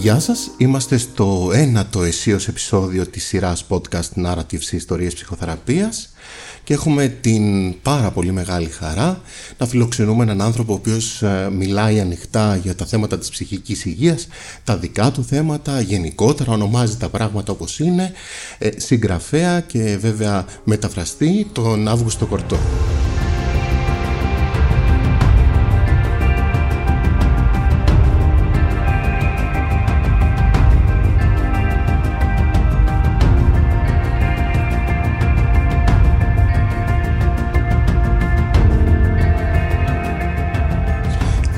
[0.00, 6.12] Γεια σας, είμαστε στο ένατο εσίως επεισόδιο της σειράς podcast Narratives Ιστορίες Ψυχοθεραπείας
[6.64, 9.20] και έχουμε την πάρα πολύ μεγάλη χαρά
[9.58, 14.26] να φιλοξενούμε έναν άνθρωπο ο οποίος ε, μιλάει ανοιχτά για τα θέματα της ψυχικής υγείας,
[14.64, 18.12] τα δικά του θέματα, γενικότερα ονομάζει τα πράγματα όπως είναι,
[18.58, 22.58] ε, συγγραφέα και βέβαια μεταφραστή τον Αύγουστο Κορτό.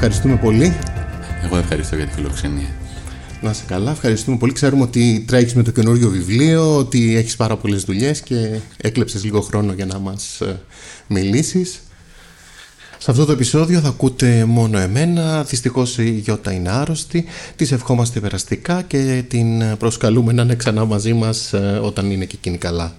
[0.04, 0.76] Ευχαριστούμε πολύ.
[1.44, 2.68] Εγώ ευχαριστώ για τη φιλοξενία.
[3.40, 4.52] Να είσαι καλά, ευχαριστούμε πολύ.
[4.52, 9.40] Ξέρουμε ότι τρέχεις με το καινούριο βιβλίο, ότι έχεις πάρα πολλές δουλειές και έκλεψες λίγο
[9.40, 10.60] χρόνο για να μας ε,
[11.06, 11.80] μιλήσεις.
[12.98, 15.42] Σε αυτό το επεισόδιο θα ακούτε μόνο εμένα.
[15.42, 17.24] Δυστυχώς η Γιώτα είναι άρρωστη.
[17.56, 22.36] Της ευχόμαστε περαστικά και την προσκαλούμε να είναι ξανά μαζί μας ε, όταν είναι και
[22.38, 22.94] εκείνη καλά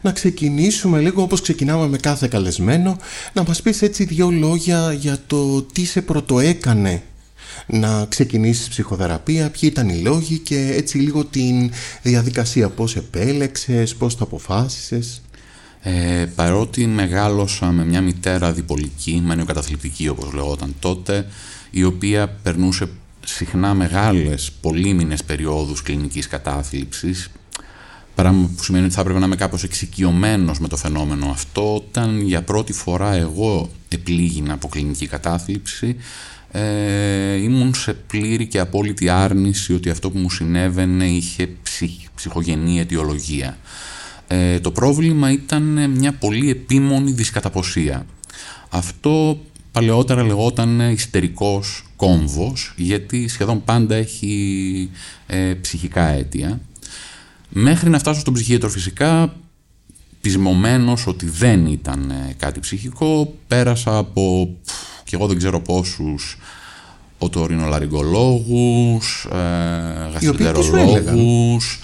[0.00, 2.96] να ξεκινήσουμε λίγο όπως ξεκινάμε με κάθε καλεσμένο.
[3.32, 7.02] Να μας πεις έτσι δύο λόγια για το τι σε πρωτοέκανε
[7.66, 11.70] να ξεκινήσεις ψυχοθεραπεία, ποιοι ήταν οι λόγοι και έτσι λίγο την
[12.02, 12.68] διαδικασία.
[12.68, 15.22] Πώς επέλεξες, πώς το αποφάσισες.
[15.82, 21.26] Ε, παρότι μεγάλωσα με μια μητέρα διπολική, μανιοκαταθλιπτική όπως λεγόταν τότε
[21.70, 22.88] η οποία περνούσε
[23.24, 27.30] συχνά μεγάλες πολύμηνες περιόδους κλινικής κατάθλιψης
[28.20, 31.74] Πράγμα που σημαίνει ότι θα έπρεπε να είμαι κάπως εξοικειωμένος με το φαινόμενο αυτό.
[31.74, 35.96] Όταν για πρώτη φορά εγώ επλήγηνα από κλινική κατάθλιψη,
[36.50, 42.80] ε, ήμουν σε πλήρη και απόλυτη άρνηση ότι αυτό που μου συνέβαινε είχε ψυχ, ψυχογενή
[42.80, 43.58] αιτιολογία.
[44.26, 48.06] Ε, το πρόβλημα ήταν μια πολύ επίμονη δυσκαταποσία.
[48.68, 49.40] Αυτό
[49.72, 54.90] παλαιότερα λεγόταν ιστερικός κόμβος, γιατί σχεδόν πάντα έχει
[55.26, 56.60] ε, ψυχικά αίτια.
[57.52, 59.34] Μέχρι να φτάσω στον ψυχίατρο φυσικά,
[60.20, 64.54] πεισμωμένος ότι δεν ήταν ε, κάτι ψυχικό, πέρασα από
[65.04, 66.38] και εγώ δεν ξέρω πόσους
[67.18, 69.36] οτορινολαριγκολόγους, ε,
[70.12, 71.80] γαστρεντερολόγους.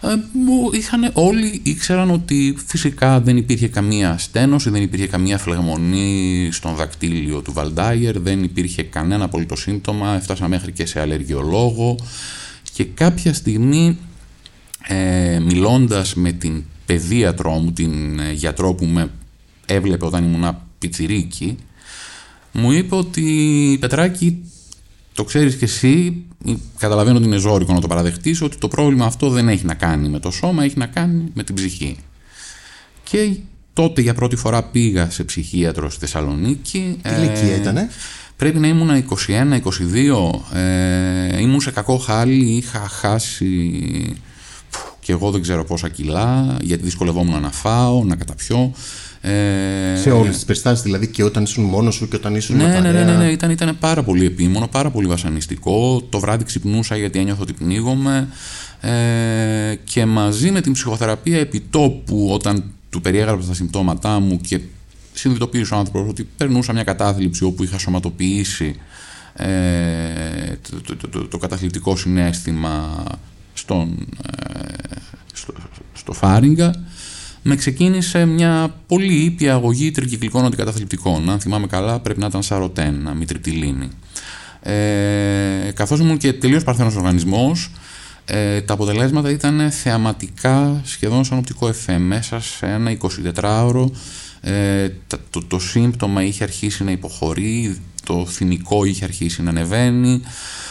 [0.00, 0.08] Ε,
[0.72, 7.40] είχαν, όλοι ήξεραν ότι φυσικά δεν υπήρχε καμία στένωση, δεν υπήρχε καμία φλεγμονή στον δακτύλιο
[7.40, 11.96] του Βαλντάιερ, δεν υπήρχε κανένα απολύτως σύμπτωμα, έφτασα μέχρι και σε αλλεργιολόγο
[12.72, 13.98] και κάποια στιγμή
[14.86, 19.10] ε, μιλώντας με την παιδίατρό μου, την ε, γιατρό που με
[19.66, 21.56] έβλεπε όταν ήμουν πιτσιρίκι,
[22.52, 24.42] μου είπε ότι Πετράκη
[25.18, 26.24] το ξέρεις και εσύ,
[26.78, 30.08] καταλαβαίνω ότι είναι ζώρικο να το παραδεχτείς, ότι το πρόβλημα αυτό δεν έχει να κάνει
[30.08, 31.96] με το σώμα, έχει να κάνει με την ψυχή.
[33.04, 33.36] Και
[33.72, 36.98] τότε για πρώτη φορά πήγα σε ψυχίατρο στη Θεσσαλονίκη.
[37.02, 37.88] Τι ηλικία ε, ήτανε;
[38.36, 39.04] Πρέπει να ήμουν
[40.52, 44.16] 21-22, ε, ήμουν σε κακό χάλι, είχα χάσει
[45.08, 48.72] και εγώ δεν ξέρω πόσα κιλά, γιατί δυσκολευόμουν να φάω, να καταπιώ.
[49.20, 49.30] Ε,
[50.00, 52.80] σε όλες τις περιστάσεις, δηλαδή και όταν ήσουν μόνος σου και όταν ήσουν ναι, με
[52.80, 56.02] ναι, ναι, ναι, ναι, ήταν, ήταν πάρα πολύ επίμονο, πάρα πολύ βασανιστικό.
[56.08, 58.28] Το βράδυ ξυπνούσα γιατί ένιωθα ότι πνίγομαι.
[58.80, 64.60] Ε, και μαζί με την ψυχοθεραπεία επιτόπου, όταν του περιέγραψα τα συμπτώματά μου και
[65.12, 68.74] συνειδητοποίησε ο άνθρωπος ότι περνούσα μια κατάθλιψη όπου είχα σωματοποιήσει
[69.34, 69.46] ε,
[70.70, 73.04] το, το, το, το καταθλιπτικό συνέστημα
[73.58, 74.08] στον,
[74.52, 74.97] ε,
[75.38, 75.52] στο,
[75.92, 76.70] στο Φάριγγα
[77.42, 81.30] με ξεκίνησε μια πολύ ήπια αγωγή τρικυκλικών αντικαταθλιπτικών.
[81.30, 83.88] Αν θυμάμαι καλά πρέπει να ήταν σαρωτέν, μητριτιλίνη.
[84.62, 87.70] Ε, καθώς ήμουν και τελείως παρθένος οργανισμός,
[88.24, 91.98] ε, τα αποτελέσματα ήταν θεαματικά σχεδόν σαν οπτικό εφέ.
[91.98, 92.96] Μέσα σε ένα
[93.34, 93.90] 24ωρο
[94.40, 94.88] ε,
[95.30, 100.22] το, το, σύμπτωμα είχε αρχίσει να υποχωρεί, το θυμικό είχε αρχίσει να ανεβαίνει.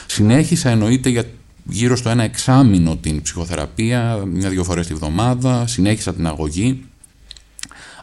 [0.06, 1.24] Συνέχισα εννοείται για
[1.70, 6.84] γύρω στο ένα εξάμηνο την ψυχοθεραπεία, μια-δυο φορές τη βδομάδα, συνέχισα την αγωγή.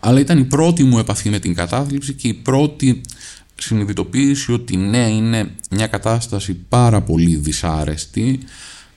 [0.00, 3.00] Αλλά ήταν η πρώτη μου επαφή με την κατάθλιψη και η πρώτη
[3.54, 8.38] συνειδητοποίηση ότι ναι, είναι μια κατάσταση πάρα πολύ δυσάρεστη,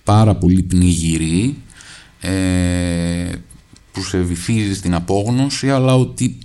[0.03, 1.57] πάρα πολύ πνιγυρή,
[2.21, 3.31] ε,
[3.91, 6.37] που σε βυθίζει στην απόγνωση, αλλά ότι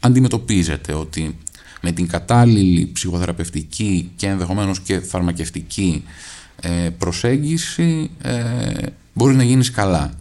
[0.00, 1.36] αντιμετωπίζεται, ότι
[1.80, 6.04] με την κατάλληλη ψυχοθεραπευτική και ενδεχομένως και φαρμακευτική
[6.60, 8.34] ε, προσέγγιση ε,
[9.12, 10.12] μπορεί να γίνεις καλά.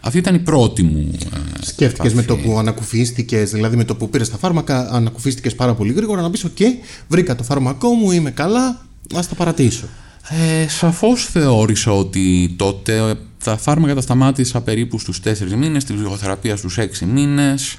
[0.00, 1.10] Αυτή ήταν η πρώτη μου.
[1.34, 5.74] Ε, Σκέφτηκες με το που ανακουφίστηκες, δηλαδή με το που πήρες τα φάρμακα, ανακουφίστηκες πάρα
[5.74, 6.62] πολύ γρήγορα να πεις: OK,
[7.08, 9.86] βρήκα το φάρμακό μου, είμαι καλά, ας τα παρατήσω.
[10.28, 13.14] Ε, Σαφώς θεώρησα ότι τότε
[13.44, 17.76] τα φάρμακα τα σταμάτησα περίπου στους 4 μήνες, τη ψυχοθεραπεία στους 6 μήνες.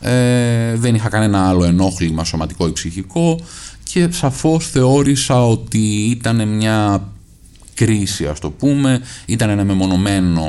[0.00, 3.40] Ε, δεν είχα κανένα άλλο ενόχλημα σωματικό ή ψυχικό
[3.82, 5.78] και σαφώς θεώρησα ότι
[6.10, 7.08] ήταν μια
[7.84, 10.44] κρίση ας το πούμε, ήταν ένα μεμονωμένο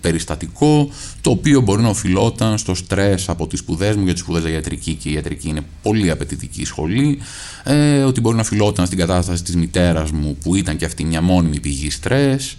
[0.00, 0.90] περιστατικό
[1.20, 4.94] το οποίο μπορεί να οφειλόταν στο στρες από τις σπουδές μου για τις σπουδές ιατρική
[4.94, 7.18] και η ιατρική είναι πολύ απαιτητική σχολή
[7.64, 11.20] ε, ότι μπορεί να οφειλόταν στην κατάσταση της μητέρας μου που ήταν και αυτή μια
[11.20, 12.56] μόνιμη πηγή στρες.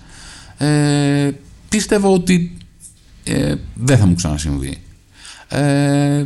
[0.58, 1.32] Ε,
[1.70, 2.58] πίστευα ότι
[3.24, 4.78] ε, δεν θα μου ξανασυμβεί.
[5.48, 6.26] Ε,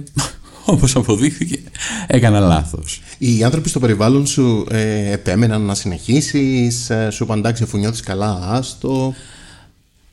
[0.74, 1.60] όπως αποδείχθηκε
[2.08, 3.02] έκανα λάθος.
[3.18, 8.02] Οι άνθρωποι στο περιβάλλον σου ε, επέμεναν να συνεχίσεις, ε, σου είπαν εντάξει αφού νιώθεις
[8.02, 9.14] καλά άστο.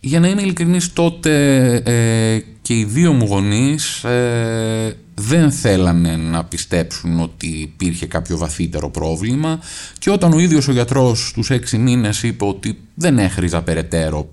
[0.00, 6.44] Για να είμαι ειλικρινής τότε ε, και οι δύο μου γονείς ε, δεν θέλανε να
[6.44, 9.60] πιστέψουν ότι υπήρχε κάποιο βαθύτερο πρόβλημα
[9.98, 14.28] και όταν ο ίδιος ο γιατρός στους έξι μήνες είπε ότι δεν έχριζα περαιτέρω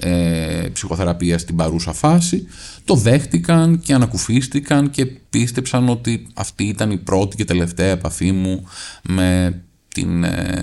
[0.00, 2.46] ε, ψυχοθεραπείας στην παρούσα φάση,
[2.84, 8.68] το δέχτηκαν και ανακουφίστηκαν και πίστεψαν ότι αυτή ήταν η πρώτη και τελευταία επαφή μου
[9.02, 10.60] με την ε,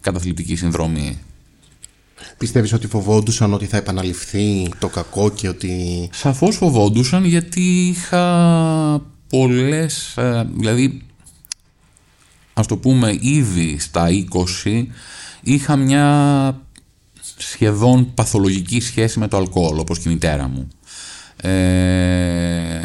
[0.00, 1.18] καταθλιπτική συνδρομή.
[2.38, 6.08] Πιστεύεις ότι φοβόντουσαν ότι θα επαναληφθεί το κακό και ότι...
[6.12, 11.02] Σαφώς φοβόντουσαν γιατί είχα πολλές, ε, δηλαδή
[12.54, 14.08] ας το πούμε ήδη στα
[14.64, 14.86] 20
[15.42, 16.60] είχα μια
[17.36, 20.68] σχεδόν παθολογική σχέση με το αλκοόλ, όπως και η μητέρα μου.
[21.36, 22.80] Ε,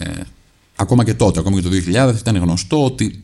[0.76, 1.70] ακόμα και τότε, ακόμα και το
[2.10, 3.24] 2000, ήταν γνωστό ότι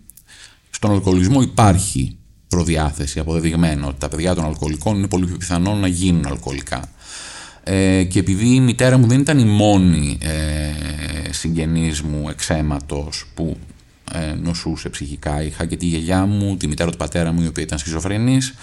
[0.69, 2.18] στον αλκοολισμό υπάρχει
[2.48, 6.89] προδιάθεση, αποδεδειγμένο ότι τα παιδιά των αλκοολικών είναι πολύ πιο πιθανό να γίνουν αλκοολικά.
[7.63, 13.57] Ε, και επειδή η μητέρα μου δεν ήταν η μόνη ε, συγγενής μου εξαίματος που
[14.13, 17.63] ε, νοσούσε ψυχικά, είχα και τη γιαγιά μου, τη μητέρα του πατέρα μου η οποία
[17.63, 18.54] ήταν σχιζοφρενής,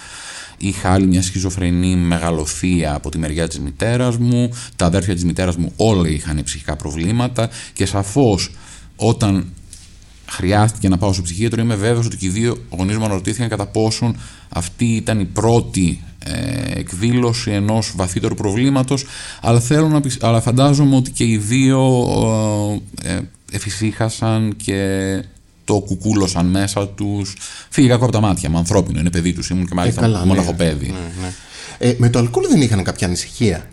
[0.65, 4.49] Είχα άλλη μια σχιζοφρενή μεγαλοθεία από τη μεριά της μητέρας μου.
[4.75, 8.51] Τα αδέρφια της μητέρας μου όλα είχαν ψυχικά προβλήματα και σαφώς
[8.95, 9.45] όταν
[10.29, 13.65] χρειάστηκε να πάω στο ψυχίατρο είμαι βέβαιος ότι και οι δύο γονείς μου αναρωτήθηκαν κατά
[13.65, 14.15] πόσον
[14.49, 19.05] αυτή ήταν η πρώτη ε, εκδήλωση ενός βαθύτερου προβλήματος
[19.41, 21.81] αλλά, θέλω να, αλλά φαντάζομαι ότι και οι δύο
[23.03, 23.19] ε,
[23.51, 25.23] εφησύχασαν και
[25.65, 27.35] το κουκούλωσαν μέσα τους.
[27.69, 28.57] Φύγει κακό από τα μάτια μου.
[28.57, 29.49] Ανθρώπινο είναι παιδί τους.
[29.49, 30.85] Ήμουν και μάλιστα ε, καλά, μοναχοπέδι.
[30.85, 31.33] Ναι, ναι.
[31.77, 33.67] Ε, με το αλκοόλ δεν είχαν κάποια ανησυχία;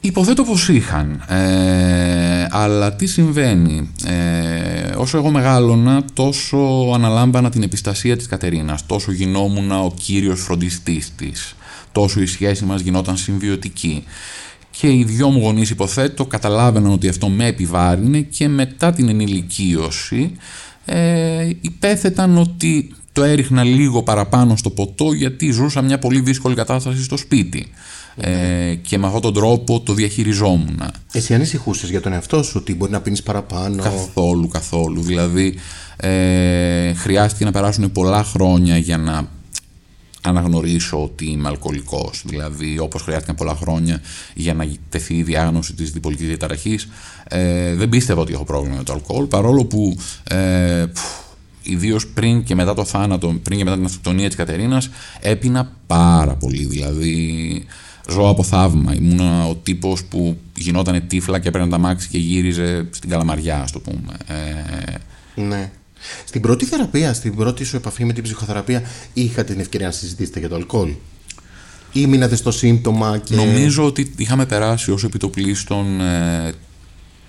[0.00, 6.56] Υποθέτω πως είχαν, ε, αλλά τι συμβαίνει, ε, όσο εγώ μεγάλωνα τόσο
[6.94, 11.54] αναλάμβανα την επιστασία της Κατερίνας, τόσο γινόμουν ο κύριος φροντιστής της,
[11.92, 14.04] τόσο η σχέση μας γινόταν συμβιωτική
[14.78, 20.36] και οι δυο μου γονείς υποθέτω καταλάβαιναν ότι αυτό με επιβάρυνε και μετά την ενηλικίωση
[20.84, 27.02] ε, υπέθεταν ότι το έριχνα λίγο παραπάνω στο ποτό γιατί ζούσα μια πολύ δύσκολη κατάσταση
[27.02, 27.66] στο σπίτι.
[28.16, 30.82] Ε, και με αυτόν τον τρόπο το διαχειριζόμουν.
[31.12, 35.02] Εσύ ανησυχούσες για τον εαυτό σου ότι μπορεί να πίνεις παραπάνω; Καθόλου, καθόλου.
[35.02, 35.54] Δηλαδή,
[35.96, 39.28] ε, χρειάστηκε να περάσουν πολλά χρόνια για να
[40.22, 42.22] αναγνωρίσω ότι είμαι αλκοολικός.
[42.26, 44.00] Δηλαδή, όπως χρειάστηκαν πολλά χρόνια
[44.34, 46.88] για να τεθεί η διάγνωση της διπολικής διαταραχής,
[47.28, 50.84] ε, δεν πίστευα ότι έχω πρόβλημα με το αλκοόλ, παρόλο που ε,
[51.62, 54.90] ιδίως πριν και μετά το θάνατο, πριν και μετά την αυτοκτονία της Κατερίνας,
[55.20, 56.64] έπινα πάρα πολύ.
[56.66, 57.66] Δηλαδή,
[58.10, 58.94] ζω από θαύμα.
[58.94, 63.72] Ήμουν ο τύπος που γινόταν τύφλα και έπαιρνε τα μάξι και γύριζε στην καλαμαριά, ας
[63.72, 64.16] το πούμε.
[64.26, 65.70] Ε, ναι.
[66.24, 68.82] Στην πρώτη θεραπεία, στην πρώτη σου επαφή με την ψυχοθεραπεία,
[69.12, 70.90] είχατε την ευκαιρία να συζητήσετε για το αλκοόλ.
[71.92, 73.34] Ή μείνατε στο σύμπτωμα και.
[73.34, 76.52] Νομίζω ότι είχαμε περάσει ως επιτοπλίστων ε,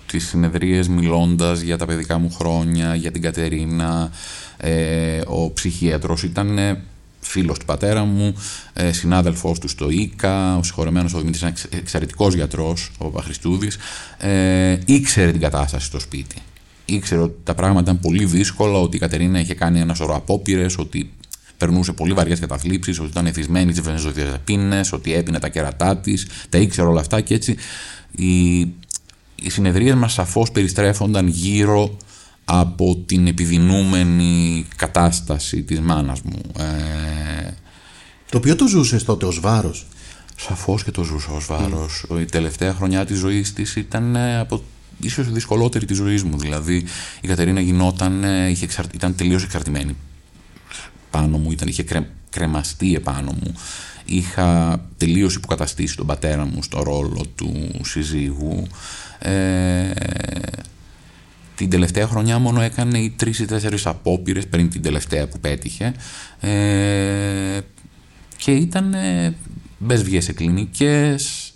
[0.06, 4.10] τις συνεδρίες μιλώντας για τα παιδικά μου χρόνια, για την Κατερίνα.
[4.56, 6.82] Ε, ο ψυχίατρος ήταν ε,
[7.20, 8.34] φίλος του πατέρα μου,
[8.72, 13.76] ε, συνάδελφός του στο ΙΚΑ, ο συγχωρεμένος ο Δημήτρης, ένα εξαιρετικός γιατρός, ο Παπαχρηστούδης,
[14.18, 16.36] ε, ήξερε την κατάσταση στο σπίτι
[16.84, 20.78] ήξερε ότι τα πράγματα ήταν πολύ δύσκολα, ότι η Κατερίνα είχε κάνει ένα σωρό απόπειρες,
[20.78, 21.12] ότι
[21.58, 26.58] περνούσε πολύ βαριές καταθλίψεις, ότι ήταν εθισμένη στις βενζοδιαζεπίνε, ότι έπινε τα κερατά της, τα
[26.58, 27.56] ήξερε όλα αυτά και έτσι
[28.10, 28.58] οι,
[29.34, 31.96] οι συνεδρίες μας σαφώς περιστρέφονταν γύρω
[32.44, 36.40] από την επιδεινούμενη κατάσταση της μάνας μου.
[36.58, 37.50] Ε,
[38.30, 39.86] το οποίο το ζούσες τότε ως βάρος;
[40.36, 42.06] Σαφώς και το ζούσα ως βάρος.
[42.20, 44.62] Η τελευταία χρονιά της ζωής της ήταν ε, από
[45.00, 46.38] ίσως δυσκολότερη της ζωής μου.
[46.38, 46.84] Δηλαδή
[47.20, 49.96] η Κατερίνα γινόταν, ε, είχε ήταν τελείως εξαρτημένη
[51.10, 52.06] πάνω μου, ήταν, είχε κρε...
[52.30, 53.54] κρεμαστεί επάνω μου.
[54.04, 58.66] Είχα τελείως υποκαταστήσει τον πατέρα μου στο ρόλο του συζύγου.
[59.18, 59.90] Ε,
[61.54, 65.94] την τελευταία χρονιά μόνο έκανε οι τρεις ή τέσσερις απόπειρες πριν την τελευταία που πέτυχε
[66.40, 67.58] ε,
[68.36, 69.34] και ήταν ε,
[69.78, 71.52] μπες βγες σε κλινικές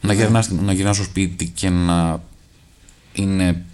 [0.00, 2.22] να γυρνάς, να γυρνάς στο σπίτι και να
[3.12, 3.64] είναι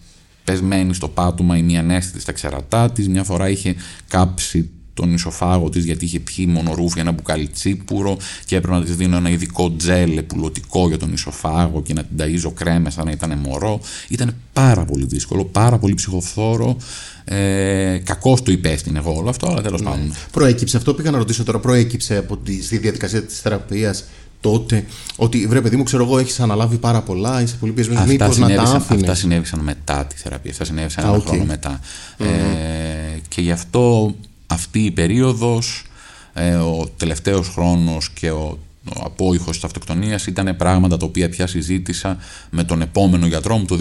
[0.45, 3.09] πεσμένη στο πάτωμα η μία ανέστητη στα ξερατά της.
[3.09, 3.75] Μια φορά είχε
[4.09, 8.97] κάψει τον ισοφάγο της γιατί είχε πιει μονορούφι ένα μπουκάλι τσίπουρο και έπρεπε να της
[8.97, 13.11] δίνω ένα ειδικό τζέλ πουλωτικό για τον ισοφάγο και να την ταΐζω κρέμες σαν να
[13.11, 13.80] ήταν μωρό.
[14.09, 16.76] Ήταν πάρα πολύ δύσκολο, πάρα πολύ ψυχοφθόρο.
[17.25, 19.90] Ε, Κακώ το υπέστην εγώ όλο αυτό, αλλά τέλος ναι.
[19.90, 20.12] πάντων.
[20.30, 21.59] Προέκυψε αυτό πήγα να ρωτήσω τώρα.
[21.59, 24.04] Προέκυψε από τη, διαδικασία της θεραπείας
[24.40, 28.07] τότε ότι βρε παιδί μου, ξέρω εγώ, έχεις αναλάβει πάρα πολλά, είσαι πολύ πιεσμένος.
[28.07, 30.50] Μήπως να τα άφηνες; Αυτά συνέβησαν μετά τη θεραπεία.
[30.50, 31.23] Αυτά συνέβησαν ένα okay.
[31.23, 31.80] χρόνο μετά.
[31.80, 32.25] Mm-hmm.
[32.25, 34.14] Ε, και γι' αυτό
[34.47, 35.85] αυτή η περίοδος,
[36.33, 38.59] ε, ο τελευταίος χρόνος και ο
[38.97, 42.16] ο απόϊχος της αυτοκτονίας ήταν πράγματα τα οποία πια συζήτησα
[42.50, 43.76] με τον επόμενο γιατρό μου το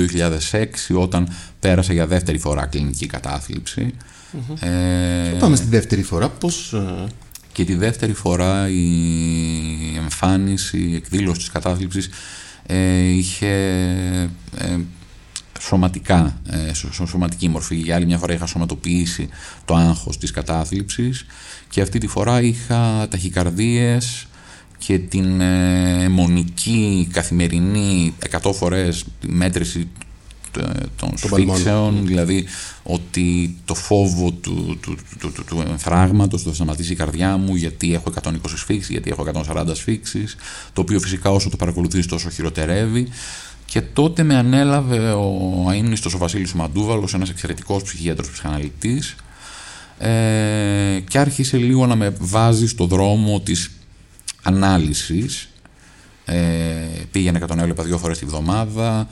[0.52, 1.28] 2006 όταν
[1.60, 3.94] πέρασα για δεύτερη φορά κλινική κατάθλιψη.
[4.34, 4.68] Mm-hmm.
[4.68, 6.30] Ε, πάμε στη δεύτερη φορά.
[6.30, 6.76] Πώς...
[7.58, 12.10] Ε, και τη δεύτερη φορά η εμφάνιση, η εκδήλωση της κατάθλιψης
[12.66, 13.48] ε, είχε
[14.58, 14.78] ε,
[15.60, 16.74] σωματικά, ε,
[17.06, 17.76] σωματική μορφή.
[17.76, 19.30] Για άλλη μια φορά είχα σωματοποιήσει
[19.66, 21.26] το άγχος της κατάθλιψης
[21.70, 24.28] και αυτή τη φορά είχα ταχυκαρδίες
[24.78, 29.88] και την ε, μονική καθημερινή 100 φορές μέτρηση
[30.96, 32.46] των σφίξεων, δηλαδή
[32.84, 37.94] ότι το φόβο του, του, του, του, του εμφράγματος θα σταματήσει η καρδιά μου γιατί
[37.94, 40.36] έχω 120 σφίξεις, γιατί έχω 140 σφίξεις,
[40.74, 43.08] το οποίο φυσικά όσο το παρακολουθείς τόσο χειροτερεύει.
[43.66, 49.16] Και τότε με ανέλαβε ο αείμνηστος ο Βασίλης Μαντούβαλος, ένας εξαιρετικός ψυχίατρος ψυχαναλυτής
[49.98, 53.72] ε, και άρχισε λίγο να με βάζει στο δρόμο της
[54.44, 55.50] ανάλυσης
[56.26, 56.36] ε,
[57.12, 59.08] πήγαινε και τον έβλεπα δύο φορές τη βδομάδα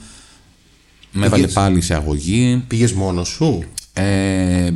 [1.16, 2.64] με έβαλε πάλι σε αγωγή.
[2.66, 4.70] Πήγες μόνος σου; Ε,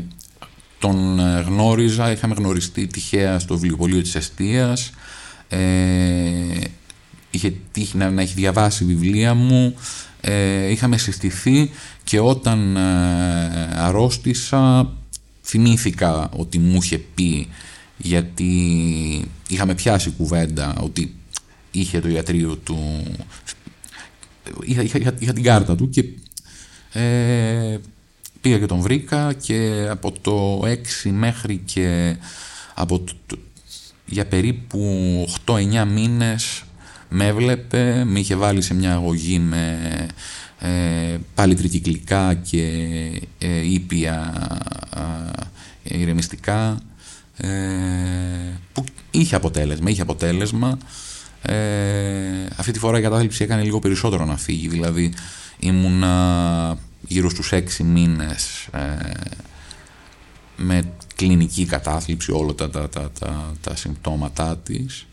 [0.79, 4.93] τον ε, γνώριζα, είχαμε γνωριστεί τυχαία στο βιβλιοπωλείο της Εστίας.
[5.49, 5.59] Ε,
[7.31, 9.75] είχε τύχει να, να έχει διαβάσει βιβλία μου.
[10.21, 11.71] Ε, είχαμε συστηθεί
[12.05, 12.81] και όταν ε,
[13.75, 14.93] αρρώστησα
[15.43, 17.49] θυμήθηκα ότι μου είχε πει
[17.97, 18.55] γιατί
[19.49, 21.15] είχαμε πιάσει κουβέντα ότι
[21.71, 23.03] είχε το ιατρείο του
[24.65, 26.05] είχα, είχα, είχα την κάρτα του και
[26.93, 27.79] ε,
[28.41, 30.61] πήγα και τον βρήκα και από το
[31.05, 32.17] 6 μέχρι και
[32.75, 33.05] από
[34.07, 34.81] για περίπου
[35.47, 36.63] 8-9 μήνες
[37.09, 39.79] με έβλεπε, με είχε βάλει σε μια αγωγή με
[40.59, 42.63] ε, πάλι τρικυκλικά και
[43.39, 44.33] ε, ήπια
[45.83, 46.79] ε, ηρεμιστικά
[47.37, 47.49] ε,
[48.73, 50.79] που είχε αποτέλεσμα, είχε αποτέλεσμα.
[51.43, 51.55] Ε,
[52.57, 55.13] αυτή τη φορά η κατάθλιψη έκανε λίγο περισσότερο να φύγει δηλαδή
[55.61, 59.11] ήμουνα γύρω στους έξι μήνες ε,
[60.57, 60.83] με
[61.17, 65.07] κλινική κατάθλιψη όλα τα, τα, τα, τα, τα συμπτώματά της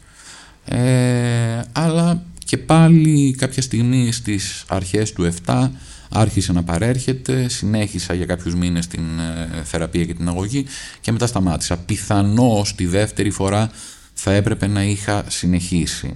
[0.65, 5.69] ε, αλλά και πάλι κάποια στιγμή στις αρχές του 7
[6.09, 10.65] άρχισε να παρέρχεται, συνέχισα για κάποιους μήνες την ε, θεραπεία και την αγωγή
[11.01, 11.77] και μετά σταμάτησα.
[11.77, 13.71] Πιθανώς τη δεύτερη φορά
[14.13, 16.15] θα έπρεπε να είχα συνεχίσει.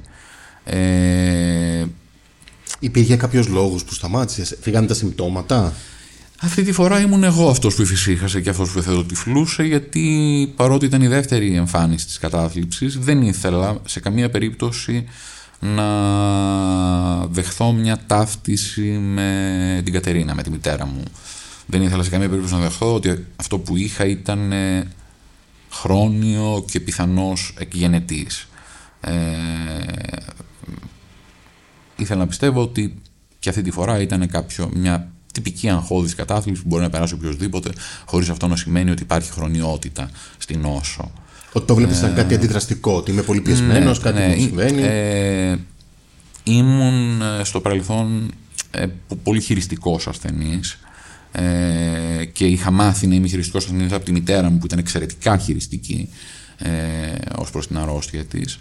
[0.64, 1.86] Ε,
[2.84, 5.74] Υπήρχε κάποιος λόγος που σταμάτησες, φύγανε τα συμπτώματα;
[6.44, 11.02] Αυτή τη φορά ήμουν εγώ αυτός που εφησύχασε και αυτός που θελοτυφλούσε γιατί παρότι ήταν
[11.02, 15.08] η δεύτερη εμφάνιση της κατάθλιψης δεν ήθελα σε καμία περίπτωση
[15.60, 15.88] να
[17.28, 21.04] δεχθώ μια ταύτιση με την Κατερίνα, με τη μητέρα μου.
[21.66, 24.54] Δεν ήθελα σε καμία περίπτωση να δεχθώ ότι αυτό που είχα ήταν
[25.72, 28.48] χρόνιο και πιθανώς εκγενετής.
[29.02, 29.12] Ε,
[32.04, 33.02] ήθελα να πιστεύω ότι
[33.40, 37.70] και αυτή τη φορά ήταν κάποιο, μια τυπική αγχώδης κατάθλιψη που μπορεί να περάσει οποιοδήποτε,
[38.06, 41.12] χωρίς αυτό να σημαίνει ότι υπάρχει χρονιότητα στην νόσο.
[41.54, 44.82] Ότι το βλέπεις σαν κάτι αντιδραστικό, ότι είμαι πολύ πιεσμένος, ναι, κάτι ναι, που συμβαίνει.
[44.82, 45.58] Ε,
[46.44, 48.32] ήμουν ε, στο παρελθόν
[48.72, 48.86] ε,
[49.24, 50.80] πολύ χειριστικός ασθενής.
[51.32, 55.38] Ε, και είχα μάθει να είμαι χειριστικός ασθενής από τη μητέρα μου που ήταν εξαιρετικά
[55.38, 56.10] χειριστική
[56.58, 56.70] ε,
[57.36, 58.58] ως προς την αρρώστια της.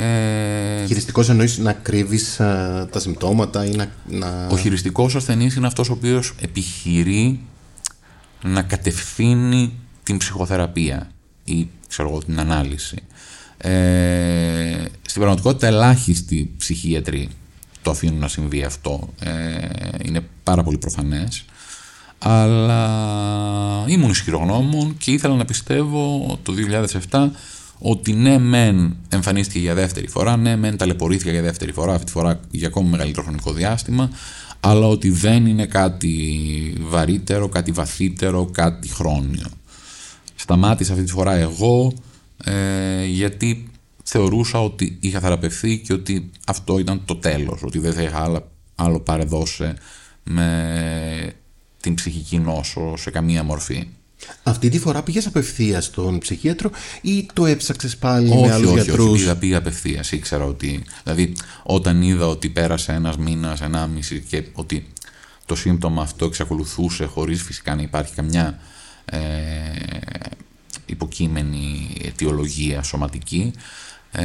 [0.00, 2.36] Ε, χειριστικός εννοείς να κρύβεις
[2.90, 3.90] τα συμπτώματα ή να.
[4.06, 4.46] να...
[4.50, 7.40] Ο χειριστικός ασθενής είναι αυτός ο οποίος επιχειρεί
[8.42, 11.10] να κατευθύνει την ψυχοθεραπεία
[11.44, 12.96] ή ξέρω εγώ, την ανάλυση.
[13.56, 17.28] Ε, στην πραγματικότητα ελάχιστοι ψυχίατροι
[17.82, 19.08] το αφήνουν να συμβεί αυτό.
[19.20, 19.58] Ε,
[20.04, 21.44] είναι πάρα πολύ προφανές.
[22.18, 22.84] Αλλά
[23.86, 26.54] ήμουν ισχυρογνώμων και ήθελα να πιστεύω το
[27.10, 27.28] 2007
[27.78, 32.10] ότι ναι μεν εμφανίστηκε για δεύτερη φορά, ναι μεν ταλαιπωρήθηκε για δεύτερη φορά, αυτή τη
[32.10, 34.10] φορά για ακόμη μεγαλύτερο χρονικό διάστημα,
[34.60, 39.46] αλλά ότι δεν είναι κάτι βαρύτερο, κάτι βαθύτερο, κάτι χρόνιο.
[40.34, 41.92] Σταμάτησα αυτή τη φορά εγώ
[42.44, 43.68] ε, γιατί
[44.02, 48.50] θεωρούσα ότι είχα θεραπευθεί και ότι αυτό ήταν το τέλος, ότι δεν θα είχα άλλο,
[48.74, 49.72] άλλο παρεδώσει
[50.24, 51.32] με
[51.80, 53.86] την ψυχική νόσο σε καμία μορφή.
[54.42, 56.70] Αυτή τη φορά πήγες απευθείας στον ψυχίατρο
[57.00, 60.12] ή το έψαξες πάλι όχι, με άλλους όχι, γιατρούς; Όχι, πήγα, πήγα απευθείας.
[60.12, 60.84] Ήξερα ότι.
[61.04, 61.32] Δηλαδή,
[61.62, 64.86] όταν είδα ότι πέρασε ένας μήνας, ενάμιση και ότι
[65.46, 68.58] το σύμπτωμα αυτό εξακολουθούσε χωρίς φυσικά να υπάρχει καμιά
[69.04, 69.18] ε,
[70.86, 73.52] υποκείμενη αιτιολογία σωματική,
[74.12, 74.24] ε,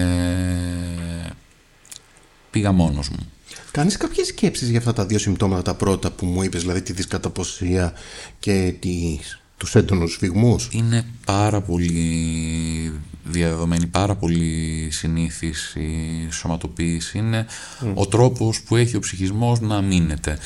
[2.51, 3.31] πήγα μόνος μου.
[3.71, 6.93] Κάνεις κάποιες σκέψεις για αυτά τα δύο συμπτώματα τα πρώτα που μου είπες, δηλαδή τη
[6.93, 7.93] δυσκαταποσία
[8.39, 10.69] και τις, τους έντονους φυγμούς.
[10.71, 17.17] Είναι πάρα πολύ διαδεδομένη, πάρα πολύ συνήθις η σωματοποίηση.
[17.17, 17.45] Είναι
[17.93, 20.37] ο τρόπος που έχει ο ψυχισμός να μείνεται.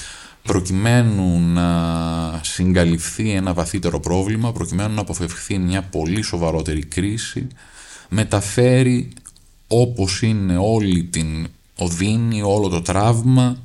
[0.44, 7.48] Προκειμένου να συγκαλυφθεί ένα βαθύτερο πρόβλημα, προκειμένου να αποφευχθεί μια πολύ σοβαρότερη κρίση,
[8.10, 9.10] μεταφέρει
[9.68, 13.58] όπως είναι όλη την οδύνη, όλο το τραύμα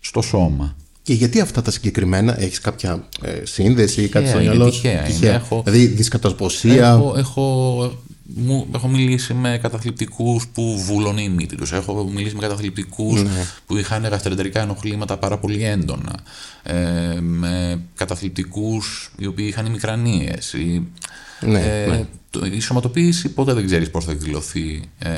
[0.00, 0.76] στο σώμα.
[1.06, 5.08] Και γιατί αυτά τα συγκεκριμένα, έχεις κάποια ε, σύνδεση ή κάτι στο είναι μυαλό τυχαία,
[5.08, 5.26] είναι.
[5.28, 6.88] Έχω- Δηλαδή δυσκαταποσία.
[6.88, 7.42] Έχω, έχω,
[8.24, 11.72] μου, έχω μιλήσει με καταθλιπτικούς που βούλωνε η μύτη τους.
[11.72, 13.22] Έχω μιλήσει με καταθλιπτικούς
[13.66, 16.14] που είχαν γαστρεντερικά ενοχλήματα πάρα πολύ έντονα.
[16.62, 20.52] Ε, με καταθλιπτικούς οι οποίοι είχαν μικρανίες.
[20.52, 20.82] Η,
[21.40, 22.04] Ναι, ε, ναι.
[22.30, 24.82] το- η σωματοποίηση ποτέ δεν ξέρεις πώς θα εκδηλωθεί.
[24.98, 25.10] Ε,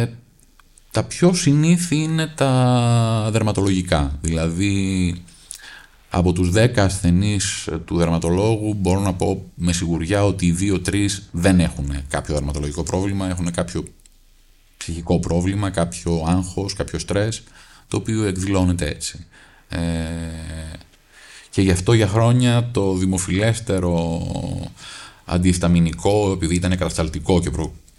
[0.00, 0.06] ε,
[0.94, 4.18] τα πιο συνήθι είναι τα δερματολογικά.
[4.20, 5.14] Δηλαδή,
[6.10, 11.60] από τους 10 ασθενείς του δερματολόγου μπορώ να πω με σιγουριά ότι οι 2-3 δεν
[11.60, 13.84] έχουν κάποιο δερματολογικό πρόβλημα, έχουν κάποιο
[14.76, 17.42] ψυχικό πρόβλημα, κάποιο άγχος, κάποιο στρες,
[17.88, 19.26] το οποίο εκδηλώνεται έτσι.
[19.68, 19.78] Ε,
[21.50, 24.22] και γι' αυτό για χρόνια το δημοφιλέστερο
[25.24, 27.50] αντιεσταμινικό, επειδή ήταν κατασταλτικό και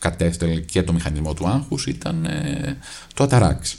[0.06, 2.78] προκατέστελε και το μηχανισμό του άγχους, ήταν ε,
[3.14, 3.78] το αταράξ.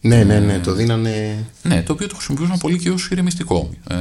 [0.00, 1.44] Ναι, ναι, ναι, το δίνανε.
[1.62, 3.70] Ναι, το οποίο το χρησιμοποιούσαν πολύ και ως ηρεμιστικό.
[3.88, 3.96] Ε,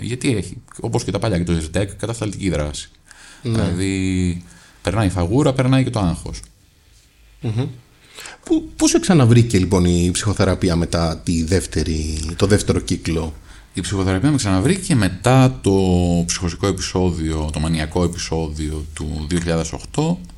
[0.00, 2.90] γιατί έχει, όπως και τα παλιά και το ZDEC, κατασταλτική δράση.
[3.42, 4.44] Δηλαδή,
[4.82, 6.40] περνάει η φαγούρα, περνάει και το άγχος.
[8.44, 13.34] Πού, πού σε ξαναβρήκε λοιπόν η ψυχοθεραπεία μετά τη δεύτερη, το δεύτερο κύκλο;
[13.74, 15.72] Η ψυχοθεραπεία με ξαναβρήκε μετά το
[16.26, 20.31] ψυχοσικό επεισόδιο, το μανιακό επεισόδιο του 2008 ε,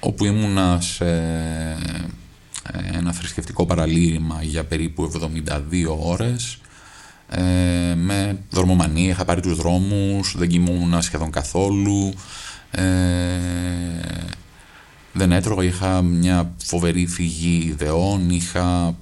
[0.00, 1.04] όπου ήμουνα σε
[2.92, 6.58] ένα θρησκευτικό παραλήρημα για περίπου 72 ώρες
[7.30, 12.12] ε, με δρομομανία, είχα πάρει τους δρόμους, δεν κοιμούμουν σχεδόν καθόλου
[12.70, 12.84] ε,
[15.12, 18.96] δεν έτρωγα, είχα μια φοβερή φυγή ιδεών, είχα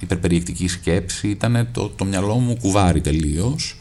[0.00, 3.76] υπερπεριεκτική σκέψη, ήταν το, το μυαλό μου κουβάρι τελείως.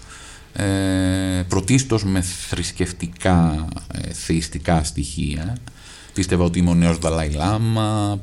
[0.54, 5.58] Ε, πρωτίστως με θρησκευτικά, ε, θεϊστικά στοιχεία.
[6.14, 8.20] Πίστευα ότι είμαι ο νέος Δαλάι Λάμα,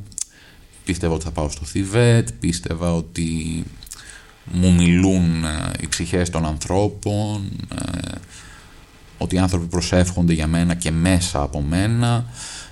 [0.85, 3.65] πίστευα ότι θα πάω στο Θιβέτ, πίστευα ότι
[4.53, 8.11] μου μιλούν ε, οι ψυχές των ανθρώπων, ε,
[9.19, 12.25] ότι οι άνθρωποι προσεύχονται για μένα και μέσα από μένα.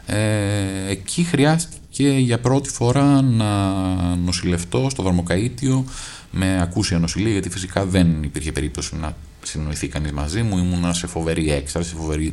[0.07, 3.71] Ε, εκεί χρειάστηκε για πρώτη φορά να
[4.17, 5.85] νοσηλευτώ στο δρομοκαΐτιο
[6.31, 10.59] με ακούσια νοσηλεία, γιατί φυσικά δεν υπήρχε περίπτωση να συνοηθεί κανείς μαζί μου.
[10.59, 12.33] Ήμουνα σε φοβερή έκσταση, σε φοβερή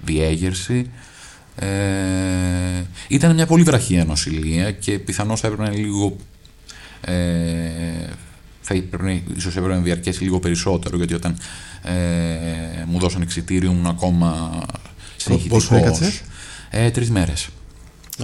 [0.00, 0.90] διέγερση.
[1.56, 1.66] Ε,
[3.08, 6.16] ήταν μια πολύ βραχεία νοσηλεία και πιθανώς θα έπρεπε να είναι λίγο
[7.00, 7.12] ε,
[8.60, 11.38] θα έπρεπε, ίσως έπρεπε να διαρκέσει λίγο περισσότερο γιατί όταν
[11.82, 11.92] ε,
[12.86, 14.60] μου δώσαν εξιτήριο ήμουν ακόμα
[15.16, 15.66] συγχυτικός.
[15.66, 16.22] πόσο έκατσες;
[16.70, 17.48] Ε, τρεις μέρες.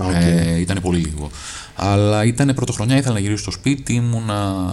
[0.02, 0.12] Α, οκ.
[0.14, 1.30] Ε, ήταν πολύ λίγο.
[1.82, 4.70] Αλλά ήταν πρωτοχρονιά, ήθελα να γυρίσω στο σπίτι, ήμουνα...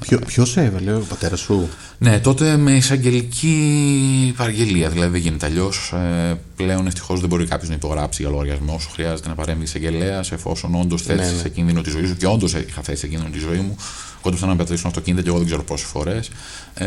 [0.00, 5.46] Ποιο, ποιος σε έβαλε, ο πατέρας σου; Ναι, τότε με εισαγγελική παραγγελία, δηλαδή δεν γίνεται
[5.46, 5.92] αλλιώς.
[5.92, 8.90] Ε, πλέον ευτυχώς δεν μπορεί κάποιος να υπογράψει για λογαριασμό σου.
[8.90, 11.40] Χρειάζεται να παρέμβει εισαγγελέας εφόσον όντως θέσει Ναι, ναι.
[11.40, 12.16] σε κίνδυνο τη ζωή σου.
[12.16, 13.76] Και όντως είχα θέσει σε κίνδυνο τη ζωή μου.
[14.20, 16.30] Κόντουσαν να πετρίσουν αυτοκίνητα και εγώ δεν ξέρω πόσες φορές.
[16.74, 16.86] Ε,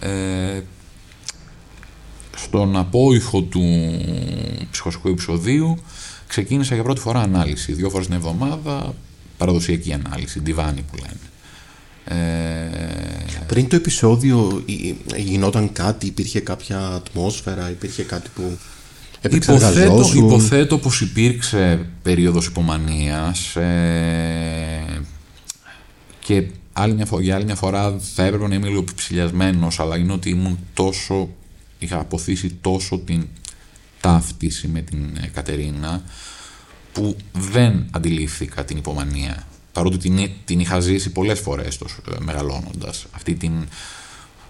[0.00, 0.60] ε,
[2.36, 3.62] στον απόϊχο του
[4.70, 5.78] ψυχοσικού επεισοδίου
[6.30, 7.72] ξεκίνησα για πρώτη φορά ανάλυση.
[7.72, 8.94] Δύο φορές την εβδομάδα,
[9.36, 11.30] παραδοσιακή ανάλυση, διβάνι που λένε.
[12.04, 14.64] Ε, Πριν το επεισόδιο
[15.14, 18.58] ε, γινόταν κάτι, υπήρχε κάποια ατμόσφαιρα, υπήρχε κάτι που
[19.22, 20.26] Υποθέτω, επεξεργαζόσουν.
[20.26, 25.00] υποθέτω πως υπήρξε περίοδος υπομανίας ε,
[26.20, 29.96] και άλλη μια φορά, για άλλη μια φορά θα έπρεπε να είμαι λίγο ψηλιασμένος αλλά
[29.96, 31.28] είναι ότι ήμουν τόσο,
[31.78, 33.26] είχα αποθήσει τόσο την
[34.00, 36.02] ταύτιση με την ε, Κατερίνα
[36.92, 43.06] που δεν αντιλήφθηκα την υπομανία παρότι την, την είχα ζήσει πολλές φορές τόσο, ε, μεγαλώνοντας
[43.12, 43.52] αυτή την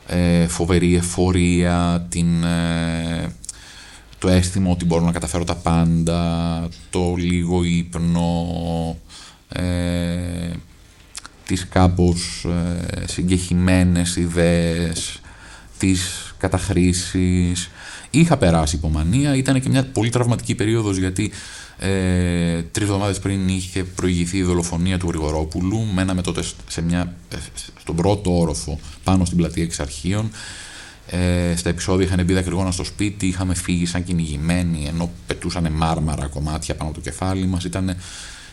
[0.06, 3.34] ε, φοβερή εφορία την, ε,
[4.18, 8.46] το αίσθημα ότι μπορώ να καταφέρω τα πάντα, το λίγο ύπνο,
[9.48, 10.50] ε,
[11.46, 15.20] τις κάπως ε, συγκεχημένες ιδέες,
[15.78, 17.70] τις καταχρήσεις.
[18.10, 21.32] Είχα περάσει υπομανία, ήταν και μια πολύ τραυματική περίοδος γιατί
[21.78, 25.86] ε, τρεις εβδομάδες πριν είχε προηγηθεί η δολοφονία του Γρηγορόπουλου.
[25.94, 27.36] Μέναμε τότε σε μια, ε,
[27.80, 30.30] στον πρώτο όροφο πάνω στην πλατεία εξαρχείων.
[31.06, 36.26] Ε, στα επεισόδια είχαν μπει δακρυγόνα στο σπίτι, είχαμε φύγει σαν κυνηγημένοι ενώ πετούσαν μάρμαρα
[36.26, 37.64] κομμάτια πάνω από το κεφάλι μας.
[37.64, 37.96] Ήταν,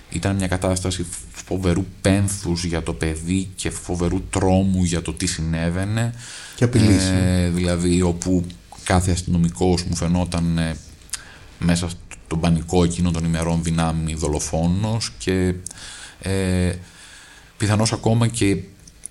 [0.09, 1.05] ήταν μια κατάσταση
[1.45, 6.13] φοβερού πένθους για το παιδί και φοβερού τρόμου για το τι συνέβαινε.
[6.55, 8.45] Και Ε, δηλαδή όπου
[8.88, 10.76] κάθε αστυνομικός μου φαινόταν ε,
[11.60, 11.89] μέσα
[12.26, 15.54] στον πανικό εκείνων των ημερών δυνάμει δολοφόνος και
[16.21, 16.73] ε,
[17.58, 18.58] πιθανώς ακόμα και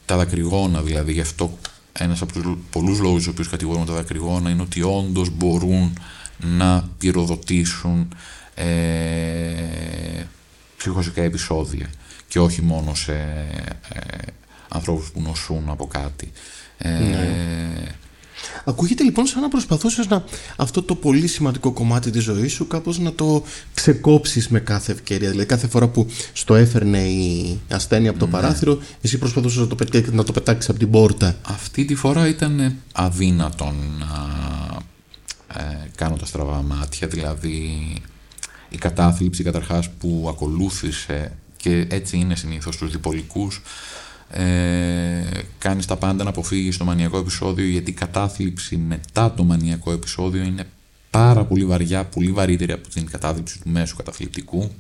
[0.05, 1.59] τα δακρυγόνα δηλαδή γι' αυτό
[1.93, 5.99] ένας από τους πολλούς λόγους στους οποίους κατηγορούμε τα δακρυγόνα είναι ότι όντως μπορούν
[6.39, 8.15] να πυροδοτήσουν
[8.55, 8.65] ε,
[10.77, 11.91] ψυχοσικά επεισόδια
[12.29, 13.13] και όχι μόνο σε
[13.93, 14.33] ε,
[14.69, 16.33] ανθρώπους που νοσούν από κάτι.
[16.79, 17.95] Ε, ναι.
[18.65, 20.25] Ακούγεται λοιπόν σαν να προσπαθούσες να
[20.57, 23.43] αυτό το πολύ σημαντικό κομμάτι της ζωής σου κάπως να το
[23.75, 25.31] ξεκόψεις με κάθε ευκαιρία.
[25.31, 28.31] Δηλαδή κάθε φορά που στο έφερνε η ασθένεια από το ναι.
[28.33, 31.37] παράθυρο εσύ προσπαθούσες να το, πετάξεις, να το πετάξεις από την πόρτα.
[31.43, 34.45] Αυτή τη φορά ήταν αδύνατον να
[35.61, 37.09] ε, κάνω τα στραβά μάτια.
[37.09, 37.93] Δηλαδή
[38.69, 43.63] η κατάθλιψη καταρχάς που ακολούθησε και έτσι είναι συνήθως στους διπολικούς
[44.31, 45.23] ε,
[45.59, 50.43] κάνεις τα πάντα να αποφύγεις το μανιακό επεισόδιο γιατί η κατάθλιψη μετά το μανιακό επεισόδιο
[50.43, 50.67] είναι
[51.11, 54.71] πάρα πολύ βαριά, πολύ βαρύτερη από την κατάθλιψη του μέσου καταθλιπτικού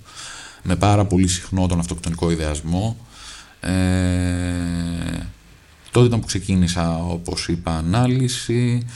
[0.62, 2.96] με πάρα πολύ συχνό τον αυτοκτονικό ιδεασμό.
[3.60, 3.72] Ε,
[5.90, 8.86] τότε ήταν που ξεκίνησα όπως είπα ανάλυση.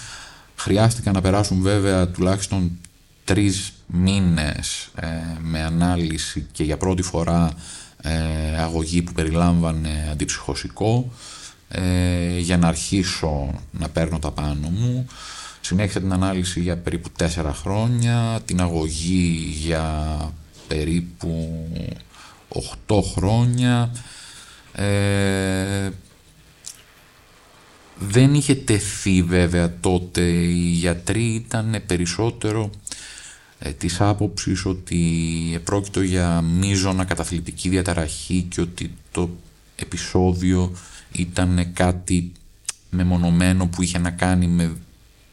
[0.57, 2.79] Χρειάστηκαν να περάσουν βέβαια τουλάχιστον
[3.25, 5.07] τρεις μήνες ε,
[5.41, 7.55] με ανάλυση και για πρώτη φορά ε,
[8.59, 11.13] αγωγή που περιλάμβανε αντιψυχωσικό
[11.73, 15.07] ε, για να αρχίσω να παίρνω τα πάνω μου.
[15.61, 20.17] Συνέχισα την ανάλυση για περίπου τέσσερα χρόνια, την αγωγή για
[20.69, 21.69] περίπου
[22.89, 23.91] 8 χρόνια.
[24.73, 25.91] Ε,
[27.99, 32.89] δεν είχε τεθεί βέβαια τότε, οι γιατροί ήταν περισσότερο ε,
[33.79, 34.99] της άποψης ότι
[35.55, 39.31] επρόκειτο για μείζωνα καταθλιπτική διαταραχή και ότι το
[39.77, 40.73] επεισόδιο
[41.12, 42.33] ήταν κάτι
[42.90, 44.77] μεμονωμένο που είχε να κάνει με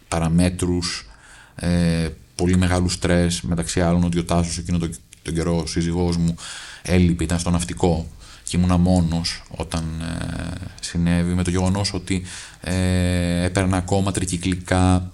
[0.08, 1.10] παραμέτρους
[1.56, 6.18] ε, πολύ μεγάλου στρες μεταξύ άλλων ότι ο Τάσος εκείνο τον, τον καιρό ο σύζυγός
[6.18, 6.36] μου
[6.82, 8.08] έλειπε, ήταν στο ναυτικό
[8.44, 12.24] και ήμουνα μόνος όταν ε, συνέβη με το γεγονός ότι
[12.62, 15.12] ε, έπαιρνα ακόμα τρικυκλικά